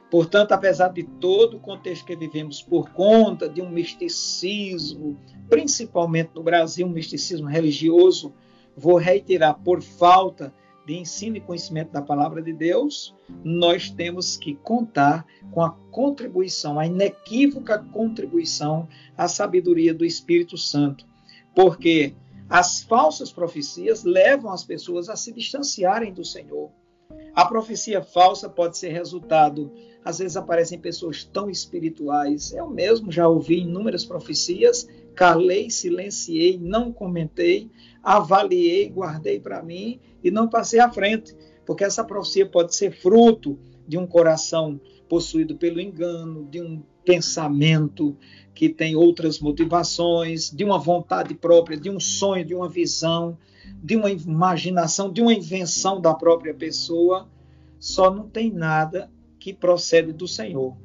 [0.10, 5.18] Portanto, apesar de todo o contexto que vivemos por conta de um misticismo,
[5.50, 8.32] principalmente no Brasil, um misticismo religioso,
[8.78, 10.54] vou reiterar, por falta
[10.86, 16.80] de ensino e conhecimento da palavra de Deus, nós temos que contar com a contribuição,
[16.80, 21.06] a inequívoca contribuição à sabedoria do Espírito Santo.
[21.56, 22.14] Porque
[22.50, 26.70] as falsas profecias levam as pessoas a se distanciarem do Senhor.
[27.34, 29.72] A profecia falsa pode ser resultado,
[30.06, 32.52] às vezes aparecem pessoas tão espirituais.
[32.54, 37.70] Eu mesmo já ouvi inúmeras profecias, calei, silenciei, não comentei,
[38.02, 41.36] avaliei, guardei para mim e não passei à frente,
[41.66, 43.58] porque essa profecia pode ser fruto
[43.88, 48.18] de um coração possuído pelo engano, de um pensamento
[48.54, 53.38] que tem outras motivações, de uma vontade própria, de um sonho, de uma visão,
[53.84, 57.28] de uma imaginação, de uma invenção da própria pessoa,
[57.80, 60.76] só não tem nada que procede do Senhor.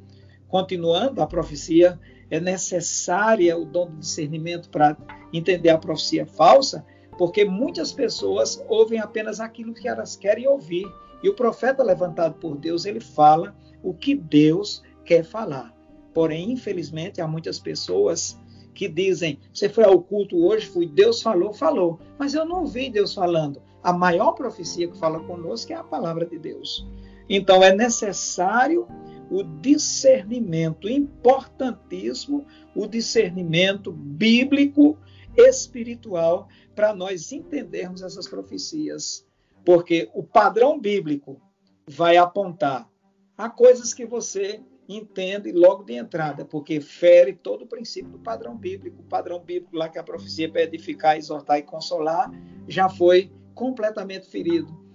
[0.49, 1.99] Continuando a profecia,
[2.31, 4.97] é necessária o dom do discernimento para
[5.33, 6.85] entender a profecia falsa,
[7.17, 10.87] porque muitas pessoas ouvem apenas aquilo que elas querem ouvir.
[11.23, 15.75] E o profeta levantado por Deus, ele fala o que Deus quer falar.
[16.15, 18.39] Porém, infelizmente, há muitas pessoas
[18.75, 21.99] que dizem: Você foi ao culto hoje, fui, Deus falou, falou.
[22.19, 23.61] Mas eu não ouvi Deus falando.
[23.83, 26.87] A maior profecia que fala conosco é a palavra de Deus.
[27.29, 28.87] Então, é necessário
[29.31, 34.99] o discernimento, importantíssimo, o discernimento bíblico,
[35.37, 39.27] espiritual, para nós entendermos essas profecias,
[39.65, 41.41] porque o padrão bíblico
[41.87, 42.89] vai apontar
[43.37, 48.57] a coisas que você entende logo de entrada, porque fere todo o princípio do padrão
[48.57, 49.03] bíblico.
[49.03, 52.31] O padrão bíblico lá que a profecia é para edificar, exortar e consolar
[52.67, 54.88] já foi completamente ferido.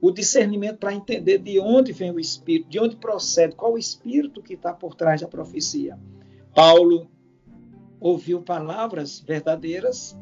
[0.00, 4.42] O discernimento para entender de onde vem o espírito, de onde procede, qual o espírito
[4.42, 5.98] que está por trás da profecia.
[6.54, 7.08] Paulo
[7.98, 10.16] ouviu palavras verdadeiras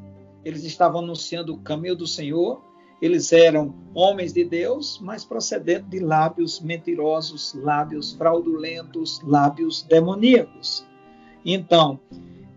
[0.44, 2.62] eles estavam anunciando o caminho do Senhor,
[3.00, 10.86] eles eram homens de Deus, mas procedendo de lábios mentirosos, lábios fraudulentos, lábios demoníacos.
[11.44, 11.98] Então,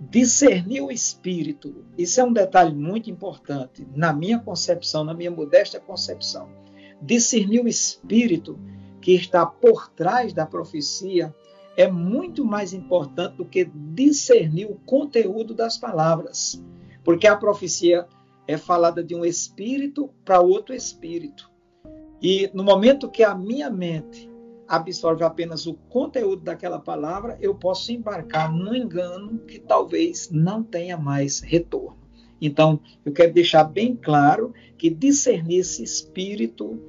[0.10, 5.80] discernir o espírito, isso é um detalhe muito importante na minha concepção, na minha modesta
[5.80, 6.50] concepção.
[7.02, 8.60] Discernir o espírito
[9.02, 11.34] que está por trás da profecia
[11.78, 16.62] é muito mais importante do que discernir o conteúdo das palavras.
[17.04, 18.08] Porque a profecia
[18.48, 21.52] é falada de um espírito para outro espírito.
[22.22, 24.30] E no momento que a minha mente
[24.68, 30.98] absorve apenas o conteúdo daquela palavra, eu posso embarcar no engano que talvez não tenha
[30.98, 31.97] mais retorno.
[32.42, 36.80] Então, eu quero deixar bem claro que discernir esse espírito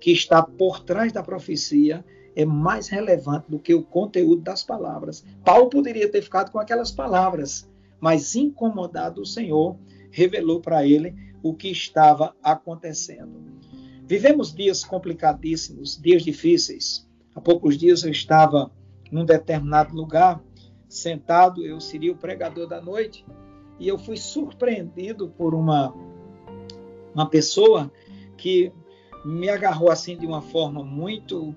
[0.00, 2.04] que está por trás da profecia
[2.34, 5.24] é mais relevante do que o conteúdo das palavras.
[5.44, 9.78] Paulo poderia ter ficado com aquelas palavras, mas incomodado o Senhor
[10.10, 13.56] revelou para ele o que estava acontecendo.
[14.04, 17.08] Vivemos dias complicadíssimos, dias difíceis.
[17.34, 18.70] Há poucos dias eu estava
[19.10, 20.42] num determinado lugar,
[20.88, 23.24] sentado, eu seria o pregador da noite,
[23.78, 25.94] e eu fui surpreendido por uma,
[27.14, 27.90] uma pessoa
[28.36, 28.72] que
[29.24, 31.54] me agarrou assim de uma forma muito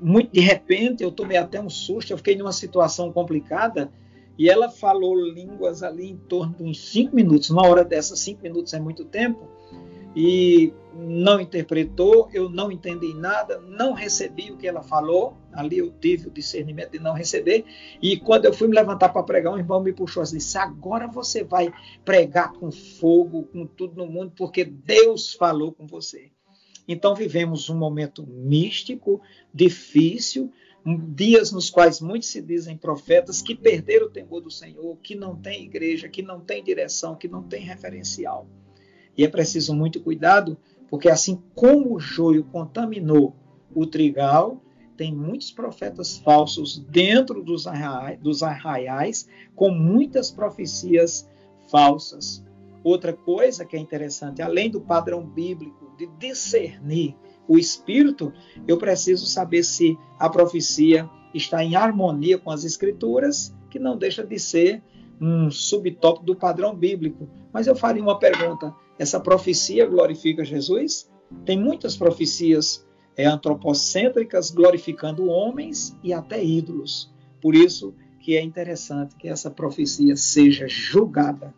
[0.00, 3.90] muito de repente, eu tomei até um susto, eu fiquei numa situação complicada.
[4.36, 7.48] E ela falou línguas ali em torno de uns cinco minutos.
[7.50, 9.48] Uma hora dessas, cinco minutos é muito tempo
[10.14, 15.90] e não interpretou, eu não entendi nada, não recebi o que ela falou, ali eu
[15.90, 17.64] tive o discernimento de não receber,
[18.00, 21.08] e quando eu fui me levantar para pregar, um irmão me puxou assim, disse, agora
[21.08, 21.72] você vai
[22.04, 26.30] pregar com fogo, com tudo no mundo, porque Deus falou com você.
[26.86, 29.20] Então vivemos um momento místico,
[29.52, 30.52] difícil,
[30.86, 35.34] dias nos quais muitos se dizem profetas que perderam o temor do Senhor, que não
[35.34, 38.46] tem igreja, que não tem direção, que não tem referencial.
[39.16, 40.56] E é preciso muito cuidado,
[40.88, 43.34] porque assim como o joio contaminou
[43.74, 44.60] o trigal,
[44.96, 51.28] tem muitos profetas falsos dentro dos arraiais, dos arraiais com muitas profecias
[51.68, 52.44] falsas.
[52.82, 57.16] Outra coisa que é interessante, além do padrão bíblico de discernir
[57.48, 58.32] o espírito,
[58.68, 64.24] eu preciso saber se a profecia está em harmonia com as escrituras, que não deixa
[64.24, 64.82] de ser
[65.20, 67.28] um subtópico do padrão bíblico.
[67.52, 71.10] Mas eu faria uma pergunta: essa profecia glorifica Jesus?
[71.44, 72.86] Tem muitas profecias
[73.16, 77.12] é, antropocêntricas glorificando homens e até ídolos.
[77.40, 81.54] Por isso que é interessante que essa profecia seja julgada.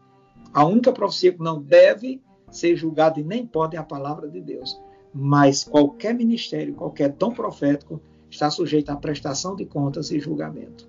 [0.53, 2.21] A única profecia que não deve
[2.51, 4.81] ser julgada e nem pode é a palavra de Deus.
[5.13, 10.89] Mas qualquer ministério, qualquer dom profético está sujeito à prestação de contas e julgamento.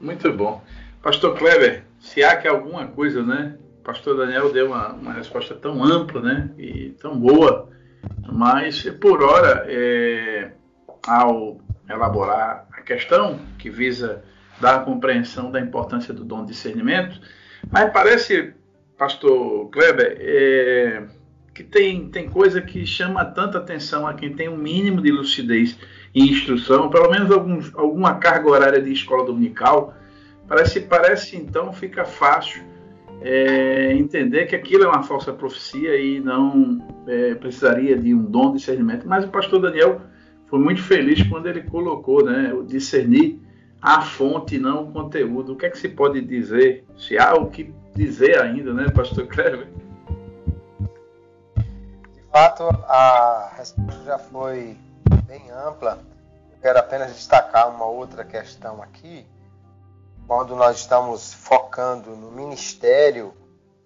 [0.00, 0.60] Muito bom.
[1.02, 3.56] Pastor Kleber, se há que alguma coisa, né,
[3.86, 7.70] pastor Daniel deu uma, uma resposta tão ampla né, e tão boa,
[8.32, 10.50] mas por hora, é,
[11.06, 14.24] ao elaborar a questão que visa
[14.60, 17.20] dar a compreensão da importância do dom de discernimento,
[17.70, 18.54] mas parece,
[18.98, 21.04] pastor Kleber, é,
[21.54, 25.78] que tem, tem coisa que chama tanta atenção a quem tem um mínimo de lucidez
[26.12, 29.94] e instrução, pelo menos algum, alguma carga horária de escola dominical,
[30.48, 32.75] parece, parece então fica fácil
[33.20, 38.52] é, entender que aquilo é uma falsa profecia e não é, precisaria de um dom
[38.52, 39.06] de discernimento.
[39.06, 40.00] Mas o pastor Daniel
[40.46, 43.40] foi muito feliz quando ele colocou né, o discernir
[43.80, 45.52] a fonte, não o conteúdo.
[45.52, 46.84] O que é que se pode dizer?
[46.96, 49.68] Se há o que dizer ainda, né, pastor Kleber?
[52.14, 54.76] De fato, a resposta já foi
[55.26, 55.98] bem ampla.
[56.52, 59.24] Eu quero apenas destacar uma outra questão aqui
[60.26, 63.32] quando nós estamos focando no ministério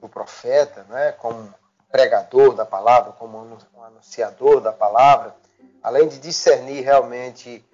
[0.01, 1.53] do profeta, né, como
[1.91, 5.35] pregador da palavra, como anunciador da palavra,
[5.83, 7.65] além de discernir realmente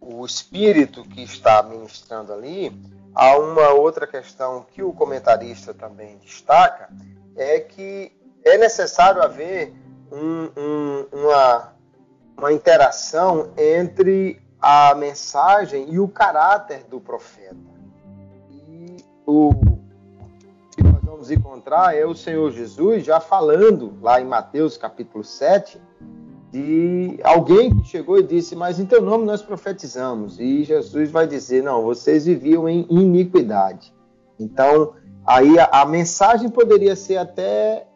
[0.00, 2.70] o espírito que está ministrando ali,
[3.14, 6.90] há uma outra questão que o comentarista também destaca,
[7.36, 8.12] é que
[8.44, 9.72] é necessário haver
[10.12, 11.72] um, um, uma,
[12.36, 17.67] uma interação entre a mensagem e o caráter do profeta
[19.28, 19.50] o
[20.74, 25.78] que nós vamos encontrar é o Senhor Jesus já falando lá em Mateus capítulo 7
[26.50, 30.40] de alguém que chegou e disse: Mas em teu nome nós profetizamos.
[30.40, 33.92] E Jesus vai dizer: Não, vocês viviam em iniquidade.
[34.40, 34.94] Então,
[35.26, 37.86] aí a, a mensagem poderia ser até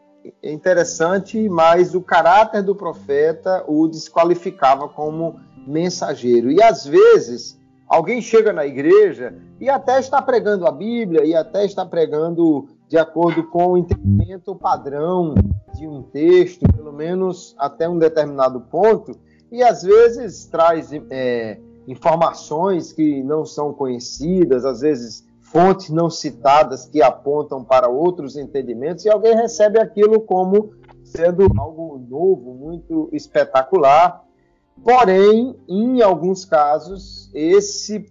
[0.43, 6.53] interessante, mas o caráter do profeta o desqualificava como mensageiro.
[6.53, 7.59] E às vezes
[7.93, 12.97] Alguém chega na igreja e até está pregando a Bíblia e até está pregando de
[12.97, 15.35] acordo com o entendimento padrão
[15.75, 19.15] de um texto, pelo menos até um determinado ponto,
[19.51, 26.87] e às vezes traz é, informações que não são conhecidas, às vezes fontes não citadas
[26.87, 30.73] que apontam para outros entendimentos, e alguém recebe aquilo como
[31.05, 34.25] sendo algo novo, muito espetacular,
[34.83, 38.07] Porém, em alguns casos, esse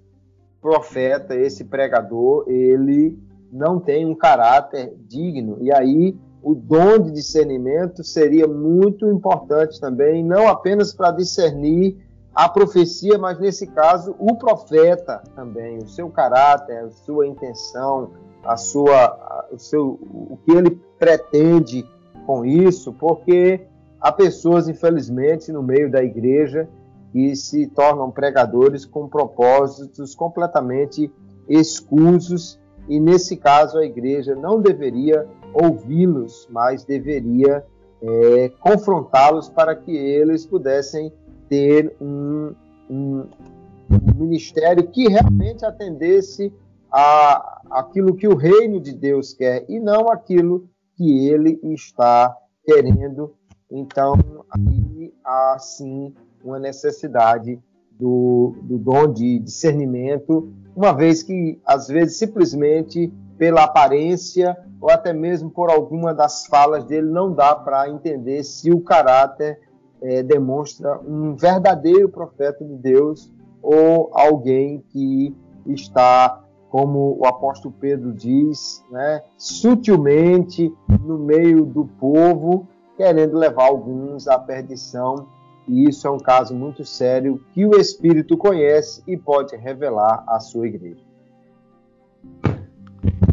[0.61, 3.17] profeta, esse pregador, ele
[3.51, 5.57] não tem um caráter digno.
[5.61, 11.97] E aí o dom de discernimento seria muito importante também, não apenas para discernir
[12.33, 18.11] a profecia, mas nesse caso o profeta também, o seu caráter, a sua intenção,
[18.43, 21.85] a sua, o seu, o que ele pretende
[22.25, 23.67] com isso, porque
[24.01, 26.67] há pessoas, infelizmente, no meio da igreja
[27.11, 31.11] que se tornam pregadores com propósitos completamente
[31.47, 37.63] escusos, e nesse caso a igreja não deveria ouvi-los, mas deveria
[38.01, 41.13] é, confrontá-los para que eles pudessem
[41.47, 42.55] ter um,
[42.89, 43.27] um,
[44.15, 46.53] ministério que realmente atendesse
[46.91, 52.35] a aquilo que o reino de Deus quer e não aquilo que ele está
[52.65, 53.33] querendo.
[53.71, 54.15] Então,
[54.51, 56.13] aí há sim
[56.43, 57.59] uma necessidade
[57.91, 65.13] do, do dom de discernimento, uma vez que, às vezes, simplesmente pela aparência ou até
[65.13, 69.59] mesmo por alguma das falas dele, não dá para entender se o caráter
[70.01, 75.35] é, demonstra um verdadeiro profeta de Deus ou alguém que
[75.67, 80.73] está, como o apóstolo Pedro diz, né, sutilmente
[81.05, 82.67] no meio do povo,
[83.01, 85.27] querendo levar alguns à perdição.
[85.67, 90.39] E isso é um caso muito sério que o Espírito conhece e pode revelar à
[90.39, 91.01] sua igreja.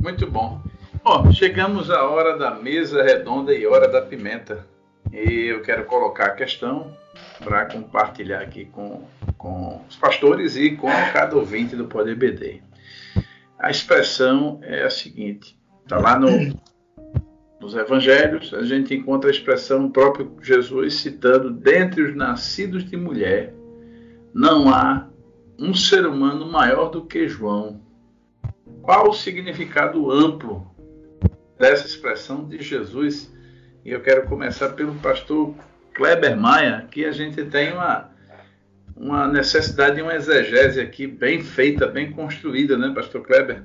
[0.03, 0.63] Muito bom.
[1.05, 4.67] Bom, chegamos à hora da mesa redonda e hora da pimenta.
[5.13, 6.91] E eu quero colocar a questão
[7.45, 9.03] para compartilhar aqui com,
[9.37, 12.63] com os pastores e com cada ouvinte do Poder BD.
[13.59, 16.29] A expressão é a seguinte: está lá no,
[17.61, 23.55] nos evangelhos, a gente encontra a expressão próprio Jesus citando: dentre os nascidos de mulher,
[24.33, 25.09] não há
[25.59, 27.81] um ser humano maior do que João.
[28.83, 30.69] Qual o significado amplo
[31.59, 33.35] dessa expressão de Jesus.
[33.85, 35.55] E eu quero começar pelo pastor
[35.95, 38.11] Kleber Maia, que a gente tem uma,
[38.97, 43.65] uma necessidade de uma exegese aqui bem feita, bem construída, né, pastor Kleber?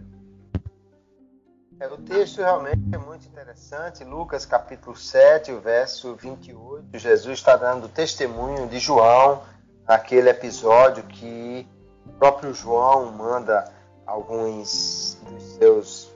[1.83, 4.05] É, o texto realmente é muito interessante.
[4.05, 6.97] Lucas capítulo 7, o verso 28.
[6.97, 9.41] Jesus está dando testemunho de João
[9.85, 11.67] naquele episódio que
[12.05, 13.69] o próprio João manda
[14.05, 16.09] alguns dos seus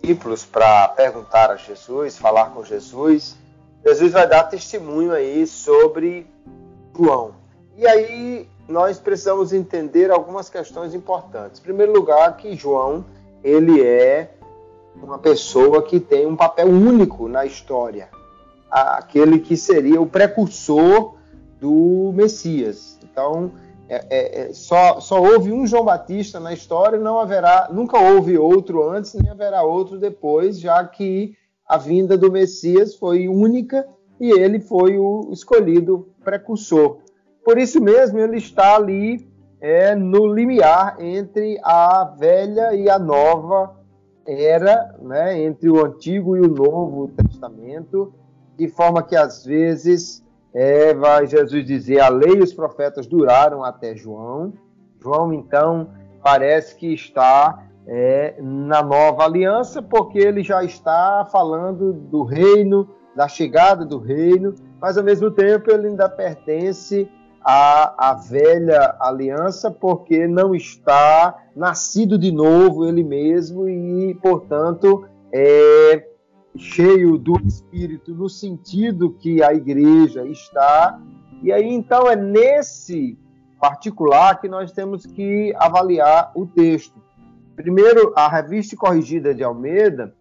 [0.00, 3.36] discípulos para perguntar a Jesus, falar com Jesus.
[3.86, 6.26] Jesus vai dar testemunho aí sobre
[6.98, 7.36] João.
[7.76, 11.60] E aí nós precisamos entender algumas questões importantes.
[11.60, 13.04] Em primeiro lugar, que João,
[13.44, 14.32] ele é
[15.02, 18.08] uma pessoa que tem um papel único na história.
[18.70, 21.14] Aquele que seria o precursor
[21.60, 22.98] do Messias.
[23.02, 23.52] Então,
[23.88, 28.36] é, é, é, só, só houve um João Batista na história, não haverá, nunca houve
[28.36, 31.36] outro antes, nem haverá outro depois, já que
[31.66, 33.86] a vinda do Messias foi única
[34.20, 36.98] e ele foi o escolhido precursor.
[37.44, 39.28] Por isso mesmo, ele está ali
[39.60, 43.75] é, no limiar entre a velha e a nova
[44.26, 48.12] era, né, entre o Antigo e o Novo Testamento,
[48.56, 53.62] de forma que às vezes é, vai Jesus dizer: a lei e os profetas duraram
[53.62, 54.52] até João.
[55.00, 55.90] João, então,
[56.22, 63.28] parece que está é, na nova aliança, porque ele já está falando do reino, da
[63.28, 67.08] chegada do reino, mas ao mesmo tempo ele ainda pertence
[67.48, 76.04] à velha aliança, porque não está nascido de novo ele mesmo e, portanto, é,
[76.56, 81.00] cheio do Espírito no sentido que a igreja está.
[81.40, 83.16] E aí então é nesse
[83.60, 87.00] particular que nós temos que avaliar o texto.
[87.54, 90.12] Primeiro, a revista corrigida de Almeida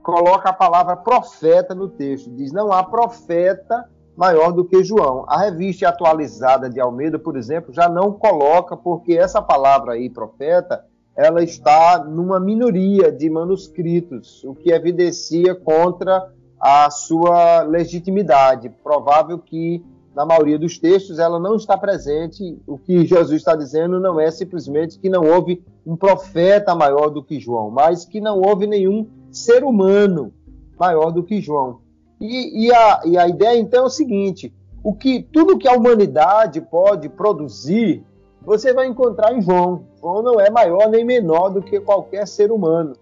[0.00, 2.30] coloca a palavra profeta no texto.
[2.30, 5.24] Diz: não há profeta maior do que João.
[5.28, 10.84] A revista atualizada de Almeida, por exemplo, já não coloca, porque essa palavra aí, profeta,
[11.14, 18.68] ela está numa minoria de manuscritos, o que evidencia contra a sua legitimidade.
[18.82, 19.84] Provável que
[20.16, 22.60] na maioria dos textos ela não está presente.
[22.66, 27.22] O que Jesus está dizendo não é simplesmente que não houve um profeta maior do
[27.22, 30.32] que João, mas que não houve nenhum ser humano
[30.76, 31.86] maior do que João.
[32.20, 34.52] E, e, a, e a ideia então é o seguinte:
[34.82, 38.04] o que tudo que a humanidade pode produzir
[38.48, 39.84] você vai encontrar em João.
[40.00, 42.94] João não é maior nem menor do que qualquer ser humano.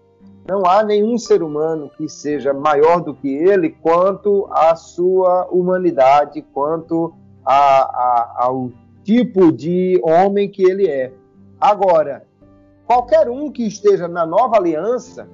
[0.45, 6.41] Não há nenhum ser humano que seja maior do que ele quanto à sua humanidade,
[6.53, 7.13] quanto
[7.45, 8.71] a, a, ao
[9.03, 11.13] tipo de homem que ele é.
[11.59, 12.25] Agora,
[12.85, 15.29] qualquer um que esteja na nova aliança,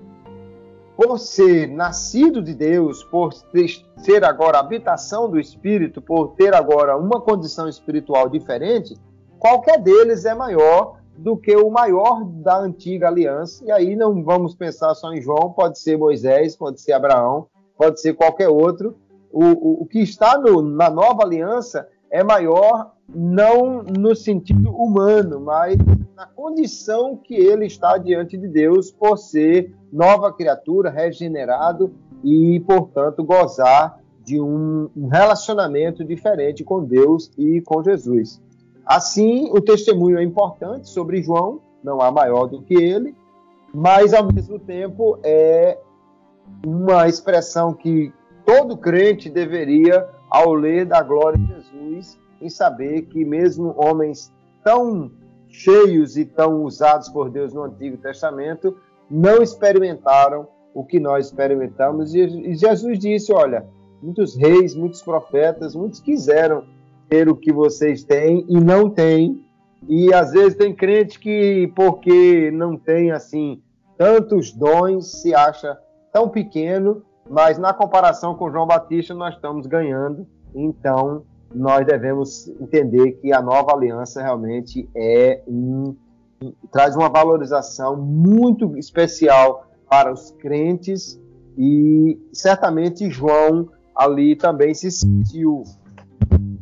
[0.96, 7.20] por ser nascido de Deus, por ser agora habitação do Espírito, por ter agora uma
[7.20, 8.96] condição espiritual diferente,
[9.39, 13.64] qualquer deles é maior do que o maior da antiga aliança.
[13.66, 18.00] E aí não vamos pensar só em João, pode ser Moisés, pode ser Abraão, pode
[18.00, 18.96] ser qualquer outro.
[19.32, 25.39] o, o, o que está no, na nova aliança é maior não no sentido humano,
[25.39, 25.76] mas
[26.16, 33.24] na condição que ele está diante de Deus por ser nova criatura, regenerado e, portanto,
[33.24, 38.41] gozar de um, relacionamento diferente com Deus e com Jesus.
[38.84, 43.16] Assim, o testemunho é importante sobre João, não há maior do que ele,
[43.72, 45.78] mas ao mesmo tempo é
[46.66, 48.12] uma expressão que
[48.46, 54.34] todo crente deveria, ao ler da glória de Jesus, em saber que mesmo homens
[54.64, 55.12] tão
[55.48, 58.76] cheios e tão usados por Deus no Antigo Testamento
[59.14, 62.16] não experimentaram o que nós experimentamos.
[62.16, 63.66] E Jesus disse: Olha,
[64.01, 66.64] muitos reis, muitos profetas, muitos quiseram
[67.07, 69.45] ter o que vocês têm e não têm.
[69.88, 73.61] E às vezes tem crente que, porque não tem assim
[73.97, 75.78] tantos dons, se acha
[76.11, 80.26] tão pequeno, mas na comparação com João Batista nós estamos ganhando.
[80.55, 85.95] Então nós devemos entender que a nova aliança realmente é um,
[86.72, 91.20] traz uma valorização muito especial para os crentes
[91.58, 95.64] e certamente João ali também se sentiu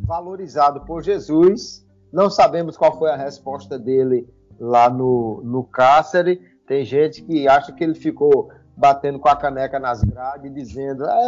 [0.01, 1.85] valorizado por Jesus.
[2.11, 4.27] Não sabemos qual foi a resposta dele
[4.59, 6.41] lá no, no cárcere.
[6.67, 11.27] Tem gente que acha que ele ficou batendo com a caneca nas grades, dizendo: é,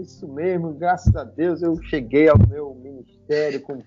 [0.00, 3.78] isso mesmo, graças a Deus eu cheguei ao meu ministério com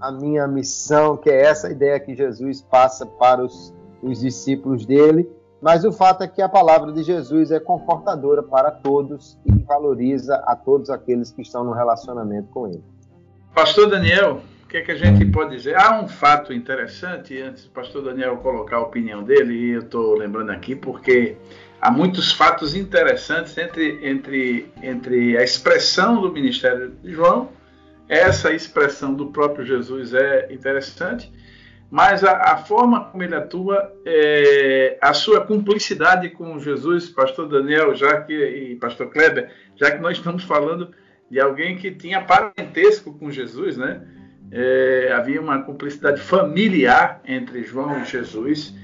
[0.00, 5.30] a minha missão, que é essa ideia que Jesus passa para os, os discípulos dele.
[5.60, 10.42] Mas o fato é que a palavra de Jesus é confortadora para todos e valoriza
[10.44, 12.82] a todos aqueles que estão no relacionamento com ele.
[13.54, 15.76] Pastor Daniel, o que, é que a gente pode dizer?
[15.76, 20.16] Há um fato interessante, antes do pastor Daniel colocar a opinião dele, e eu estou
[20.16, 21.36] lembrando aqui porque
[21.82, 27.50] há muitos fatos interessantes entre, entre, entre a expressão do ministério de João,
[28.08, 31.32] essa expressão do próprio Jesus é interessante,
[31.90, 37.96] mas a, a forma como ele atua, é, a sua cumplicidade com Jesus, pastor Daniel,
[37.96, 40.90] já que e pastor Kleber, já que nós estamos falando
[41.28, 44.02] de alguém que tinha parentesco com Jesus, né?
[44.50, 48.74] É, havia uma cumplicidade familiar entre João e Jesus.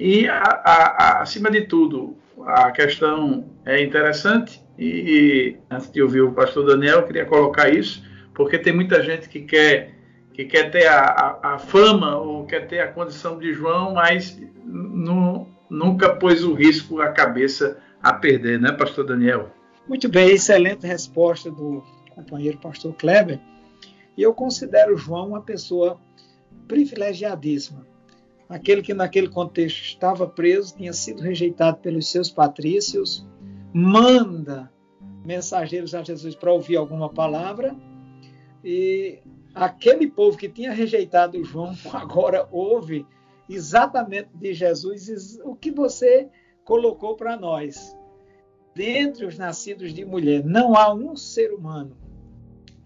[0.00, 2.16] E, a, a, acima de tudo,
[2.46, 4.62] a questão é interessante.
[4.78, 8.02] E, antes de ouvir o pastor Daniel, eu queria colocar isso,
[8.34, 9.96] porque tem muita gente que quer
[10.32, 14.40] que quer ter a, a, a, fama ou quer ter a condição de João, mas
[15.68, 19.50] nunca pôs o risco, a cabeça a perder, né, pastor Daniel?
[19.88, 21.82] Muito bem, excelente resposta do
[22.14, 23.40] companheiro pastor Kleber.
[24.16, 26.00] E eu considero João uma pessoa
[26.68, 27.84] privilegiadíssima.
[28.48, 33.26] Aquele que naquele contexto estava preso, tinha sido rejeitado pelos seus patrícios,
[33.72, 34.72] manda
[35.24, 37.76] mensageiros a Jesus para ouvir alguma palavra
[38.64, 39.18] e
[39.54, 43.06] aquele povo que tinha rejeitado João agora ouve
[43.48, 46.28] exatamente de Jesus o que você
[46.64, 47.96] colocou para nós.
[48.74, 51.96] Dentre os nascidos de mulher, não há um ser humano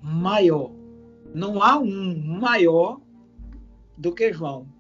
[0.01, 0.73] maior,
[1.35, 3.01] não há um maior
[3.97, 4.72] do que João.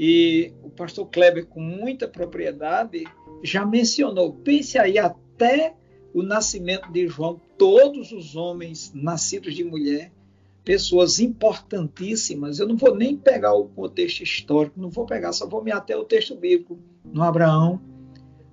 [0.00, 3.04] E o pastor Kleber, com muita propriedade,
[3.42, 4.32] já mencionou.
[4.32, 5.74] Pense aí, até
[6.14, 10.12] o nascimento de João, todos os homens nascidos de mulher
[10.64, 12.60] pessoas importantíssimas.
[12.60, 15.96] Eu não vou nem pegar o contexto histórico, não vou pegar, só vou me até
[15.96, 16.78] o texto bíblico.
[17.04, 17.80] No Abraão,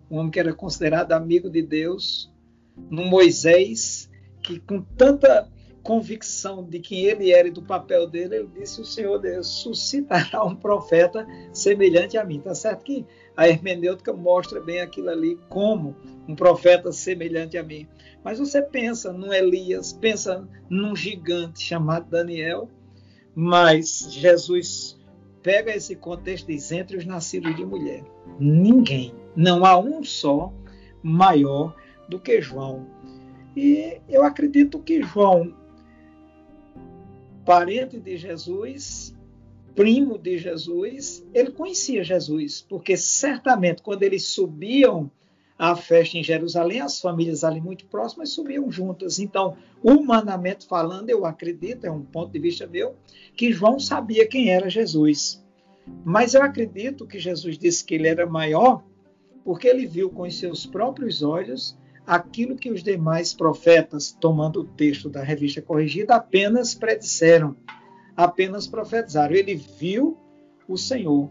[0.09, 2.31] um homem que era considerado amigo de Deus,
[2.89, 4.09] no Moisés,
[4.41, 5.51] que com tanta
[5.85, 10.43] convicção de quem ele era e do papel dele, ele disse: O Senhor Deus suscitará
[10.43, 12.41] um profeta semelhante a mim.
[12.41, 13.05] Tá certo que
[13.37, 15.95] a hermenêutica mostra bem aquilo ali como
[16.27, 17.87] um profeta semelhante a mim.
[18.23, 22.67] Mas você pensa num Elias, pensa num gigante chamado Daniel,
[23.35, 24.99] mas Jesus
[25.43, 28.03] pega esse contexto e diz entre os nascidos de mulher.
[28.39, 30.51] Ninguém, não há um só
[31.03, 31.75] maior
[32.09, 32.87] do que João.
[33.55, 35.53] E eu acredito que João,
[37.45, 39.15] parente de Jesus,
[39.75, 45.11] primo de Jesus, ele conhecia Jesus, porque certamente quando eles subiam
[45.57, 49.19] a festa em Jerusalém, as famílias ali muito próximas subiam juntas.
[49.19, 52.95] Então, humanamente falando, eu acredito, é um ponto de vista meu,
[53.35, 55.41] que João sabia quem era Jesus.
[56.03, 58.83] Mas eu acredito que Jesus disse que ele era maior
[59.45, 64.65] porque ele viu com os seus próprios olhos aquilo que os demais profetas, tomando o
[64.65, 67.55] texto da revista corrigida, apenas predisseram,
[68.15, 69.35] apenas profetizaram.
[69.35, 70.17] Ele viu
[70.67, 71.29] o Senhor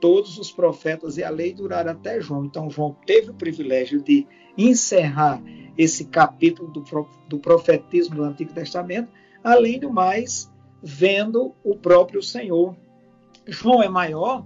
[0.00, 2.44] todos os profetas e a lei duraram até João.
[2.44, 5.42] Então, João teve o privilégio de encerrar
[5.76, 6.84] esse capítulo do,
[7.28, 9.08] do profetismo do Antigo Testamento,
[9.44, 10.50] além do mais,
[10.82, 12.76] vendo o próprio Senhor.
[13.46, 14.44] João é maior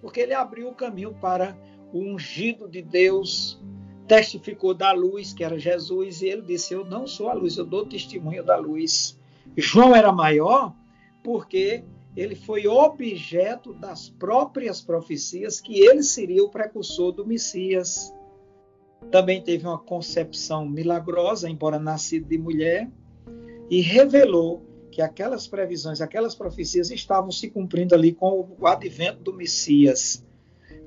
[0.00, 1.56] porque ele abriu o caminho para
[1.92, 3.60] o ungido de Deus,
[4.08, 7.66] testificou da luz, que era Jesus, e ele disse: Eu não sou a luz, eu
[7.66, 9.18] dou testemunho da luz.
[9.56, 10.74] João era maior
[11.22, 11.84] porque
[12.16, 18.12] ele foi objeto das próprias profecias que ele seria o precursor do Messias.
[19.10, 22.90] Também teve uma concepção milagrosa, embora nascido de mulher,
[23.70, 29.32] e revelou que aquelas previsões, aquelas profecias estavam se cumprindo ali com o advento do
[29.32, 30.24] Messias.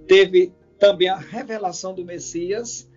[0.08, 2.90] Teve também a revelação do Messias,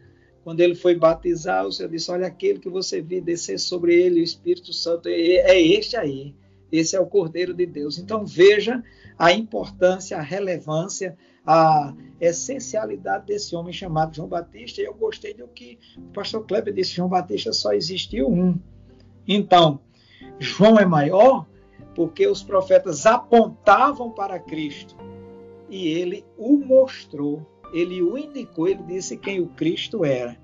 [0.45, 4.21] quando ele foi batizar, o Senhor disse: Olha, aquele que você viu descer sobre ele,
[4.21, 6.35] o Espírito Santo, é este aí.
[6.71, 7.99] Esse é o Cordeiro de Deus.
[7.99, 8.83] Então veja
[9.19, 11.17] a importância, a relevância,
[11.47, 14.83] a essencialidade desse homem chamado João Batista.
[14.83, 18.59] E eu gostei do que o pastor Kleber disse: João Batista só existiu um.
[19.27, 19.81] Então,
[20.39, 21.47] João é maior
[21.95, 24.95] porque os profetas apontavam para Cristo
[25.71, 30.37] e ele o mostrou, ele o indicou, ele disse quem o Cristo era.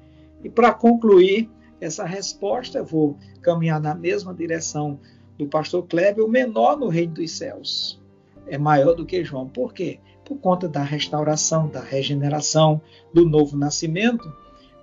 [0.42, 1.48] E para concluir
[1.80, 4.98] essa resposta, eu vou caminhar na mesma direção
[5.38, 8.02] do pastor Kleber, o menor no reino dos céus.
[8.48, 9.48] É maior do que João.
[9.48, 10.00] Por quê?
[10.24, 12.80] Por conta da restauração, da regeneração,
[13.14, 14.30] do novo nascimento.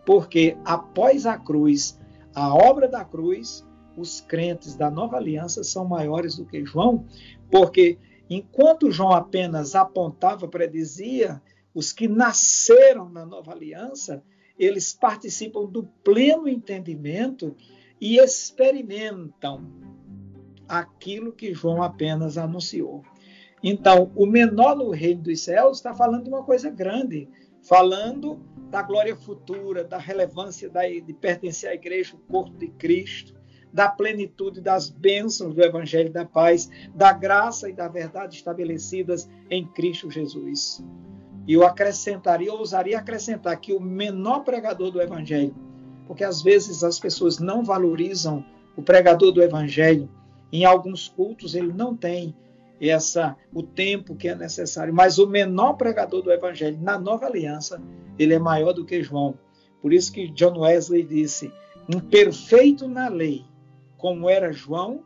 [0.05, 1.99] Porque após a cruz,
[2.33, 3.67] a obra da cruz,
[3.97, 7.03] os crentes da nova aliança são maiores do que João,
[7.51, 7.97] porque
[8.29, 11.41] enquanto João apenas apontava, predizia,
[11.77, 14.23] os que nasceram na nova aliança,
[14.57, 17.55] eles participam do pleno entendimento
[18.01, 19.63] e experimentam
[20.67, 23.03] aquilo que João apenas anunciou.
[23.61, 27.29] Então, o menor no reino dos céus está falando de uma coisa grande,
[27.61, 28.39] falando
[28.71, 33.35] da glória futura, da relevância de pertencer à igreja, o corpo de Cristo,
[33.71, 39.63] da plenitude das bênçãos do Evangelho da Paz, da graça e da verdade estabelecidas em
[39.67, 40.83] Cristo Jesus.
[41.47, 45.55] E eu acrescentaria, eu ousaria acrescentar que o menor pregador do Evangelho,
[46.05, 48.45] porque às vezes as pessoas não valorizam
[48.75, 50.09] o pregador do Evangelho,
[50.51, 52.35] em alguns cultos ele não tem
[52.79, 57.81] essa o tempo que é necessário, mas o menor pregador do evangelho na Nova Aliança,
[58.19, 59.37] ele é maior do que João.
[59.81, 61.51] Por isso que John Wesley disse:
[61.93, 63.43] "Um perfeito na lei,
[63.97, 65.03] como era João,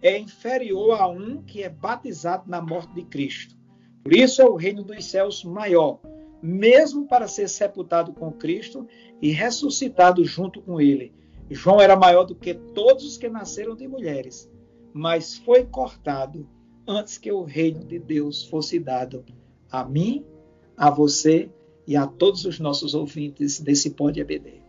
[0.00, 3.56] é inferior a um que é batizado na morte de Cristo.
[4.02, 6.00] Por isso é o reino dos céus maior,
[6.42, 8.86] mesmo para ser sepultado com Cristo
[9.20, 11.14] e ressuscitado junto com ele.
[11.50, 14.50] João era maior do que todos os que nasceram de mulheres,
[14.92, 16.48] mas foi cortado
[16.86, 19.24] antes que o reino de Deus fosse dado
[19.70, 20.24] a mim,
[20.76, 21.48] a você
[21.86, 24.60] e a todos os nossos ouvintes desse Pode EBD.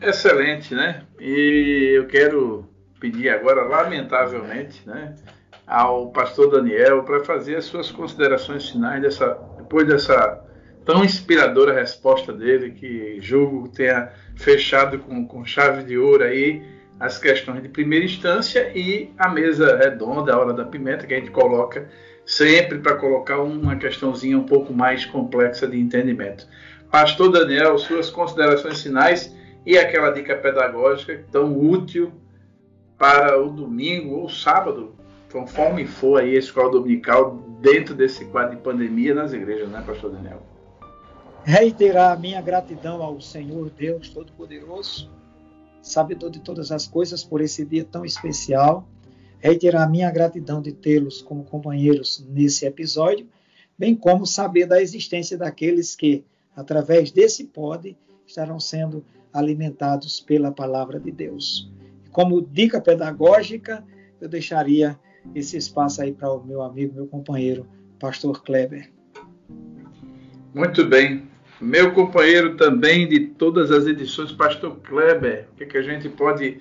[0.00, 1.06] Excelente, né?
[1.20, 2.68] E eu quero
[2.98, 5.14] pedir agora, lamentavelmente, né,
[5.66, 10.44] ao pastor Daniel para fazer as suas considerações finais dessa, depois dessa
[10.84, 16.62] tão inspiradora resposta dele, que julgo tenha fechado com, com chave de ouro aí
[16.98, 21.18] as questões de primeira instância e a mesa redonda, a hora da pimenta, que a
[21.18, 21.88] gente coloca
[22.24, 26.46] sempre para colocar uma questãozinha um pouco mais complexa de entendimento.
[26.90, 29.34] Pastor Daniel, suas considerações finais
[29.66, 32.12] e aquela dica pedagógica tão útil
[32.96, 34.94] para o domingo ou sábado,
[35.32, 40.12] conforme for aí a escola dominical dentro desse quadro de pandemia nas igrejas, né, Pastor
[40.12, 40.42] Daniel?
[41.44, 45.10] Reiterar a minha gratidão ao Senhor Deus Todo-Poderoso
[45.82, 48.88] sabedor de todas as coisas, por esse dia tão especial.
[49.40, 53.26] Reiterar a minha gratidão de tê-los como companheiros nesse episódio,
[53.76, 56.24] bem como saber da existência daqueles que,
[56.54, 61.68] através desse pod, estarão sendo alimentados pela palavra de Deus.
[62.12, 63.84] Como dica pedagógica,
[64.20, 64.96] eu deixaria
[65.34, 67.66] esse espaço aí para o meu amigo, meu companheiro,
[67.98, 68.90] pastor Kleber.
[70.54, 75.82] Muito bem meu companheiro também de todas as edições, Pastor Kleber, o que, que a
[75.82, 76.58] gente pode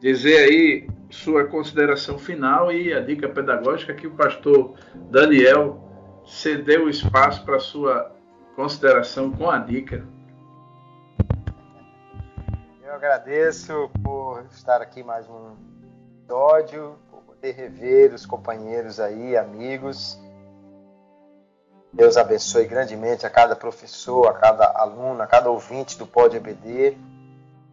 [0.00, 4.74] dizer aí, sua consideração final e a dica pedagógica que o pastor
[5.10, 8.16] Daniel cedeu o espaço para sua
[8.56, 10.02] consideração com a dica.
[12.82, 15.56] Eu agradeço por estar aqui mais um
[16.22, 16.96] episódio,
[17.42, 20.16] poder rever os companheiros aí, amigos
[21.92, 26.96] Deus abençoe grandemente a cada professor, a cada aluno, a cada ouvinte do Pod EBD.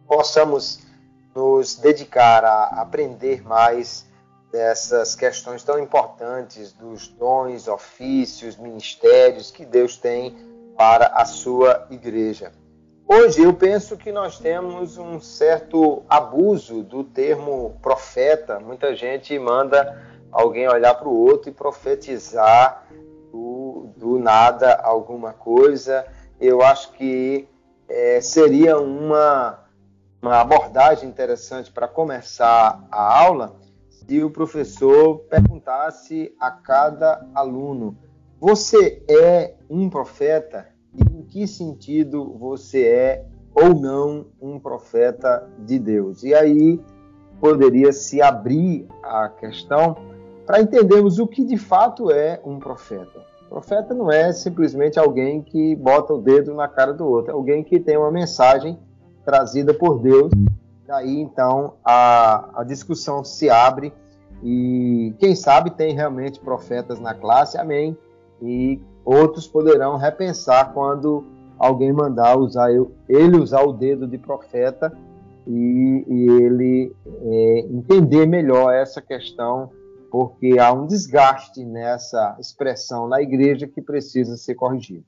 [0.06, 0.80] Possamos
[1.34, 4.04] nos dedicar a aprender mais
[4.50, 10.36] dessas questões tão importantes dos dons, ofícios, ministérios que Deus tem
[10.76, 12.52] para a sua igreja.
[13.12, 18.60] Hoje eu penso que nós temos um certo abuso do termo profeta.
[18.60, 20.00] Muita gente manda
[20.30, 22.86] alguém olhar para o outro e profetizar
[23.32, 26.06] do, do, nada alguma coisa.
[26.40, 27.48] Eu acho que
[27.88, 29.58] é, seria uma,
[30.22, 33.56] uma abordagem interessante para começar a aula
[33.88, 37.98] se o professor perguntasse a cada aluno:
[38.38, 40.68] Você é um profeta?
[41.30, 43.24] Que sentido você é
[43.54, 46.22] ou não um profeta de Deus.
[46.22, 46.80] E aí
[47.40, 49.96] poderia se abrir a questão
[50.44, 53.24] para entendermos o que de fato é um profeta.
[53.48, 57.64] profeta não é simplesmente alguém que bota o dedo na cara do outro, é alguém
[57.64, 58.78] que tem uma mensagem
[59.24, 60.30] trazida por Deus.
[60.86, 63.92] Daí então a, a discussão se abre
[64.42, 67.96] e quem sabe tem realmente profetas na classe, amém.
[68.42, 68.80] E
[69.12, 71.24] Outros poderão repensar quando
[71.58, 72.70] alguém mandar usar
[73.08, 74.96] ele usar o dedo de profeta
[75.44, 79.68] e, e ele é, entender melhor essa questão,
[80.12, 85.04] porque há um desgaste nessa expressão na igreja que precisa ser corrigido.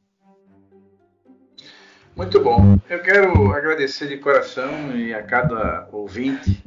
[2.17, 2.79] Muito bom.
[2.91, 6.61] Eu quero agradecer de coração e a cada ouvinte,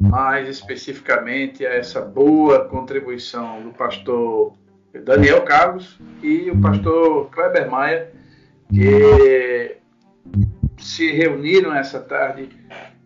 [0.00, 4.60] mais especificamente a essa boa contribuição do pastor
[5.00, 8.10] Daniel Carlos e o pastor Kleber Maia,
[8.68, 9.76] que
[10.78, 12.48] se reuniram essa tarde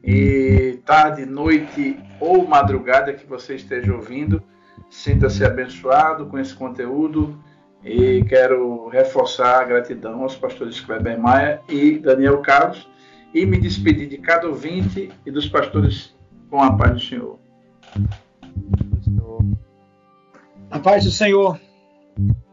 [0.03, 4.43] e tarde, noite ou madrugada que você esteja ouvindo,
[4.91, 7.39] sinta-se abençoado com esse conteúdo
[7.85, 12.89] e quero reforçar a gratidão aos pastores Kleber Maia e Daniel Carlos
[13.33, 16.15] e me despedir de cada ouvinte e dos pastores
[16.51, 17.39] com a paz do Senhor.
[20.71, 21.66] A paz do Senhor.
[22.19, 22.46] Mm-hmm.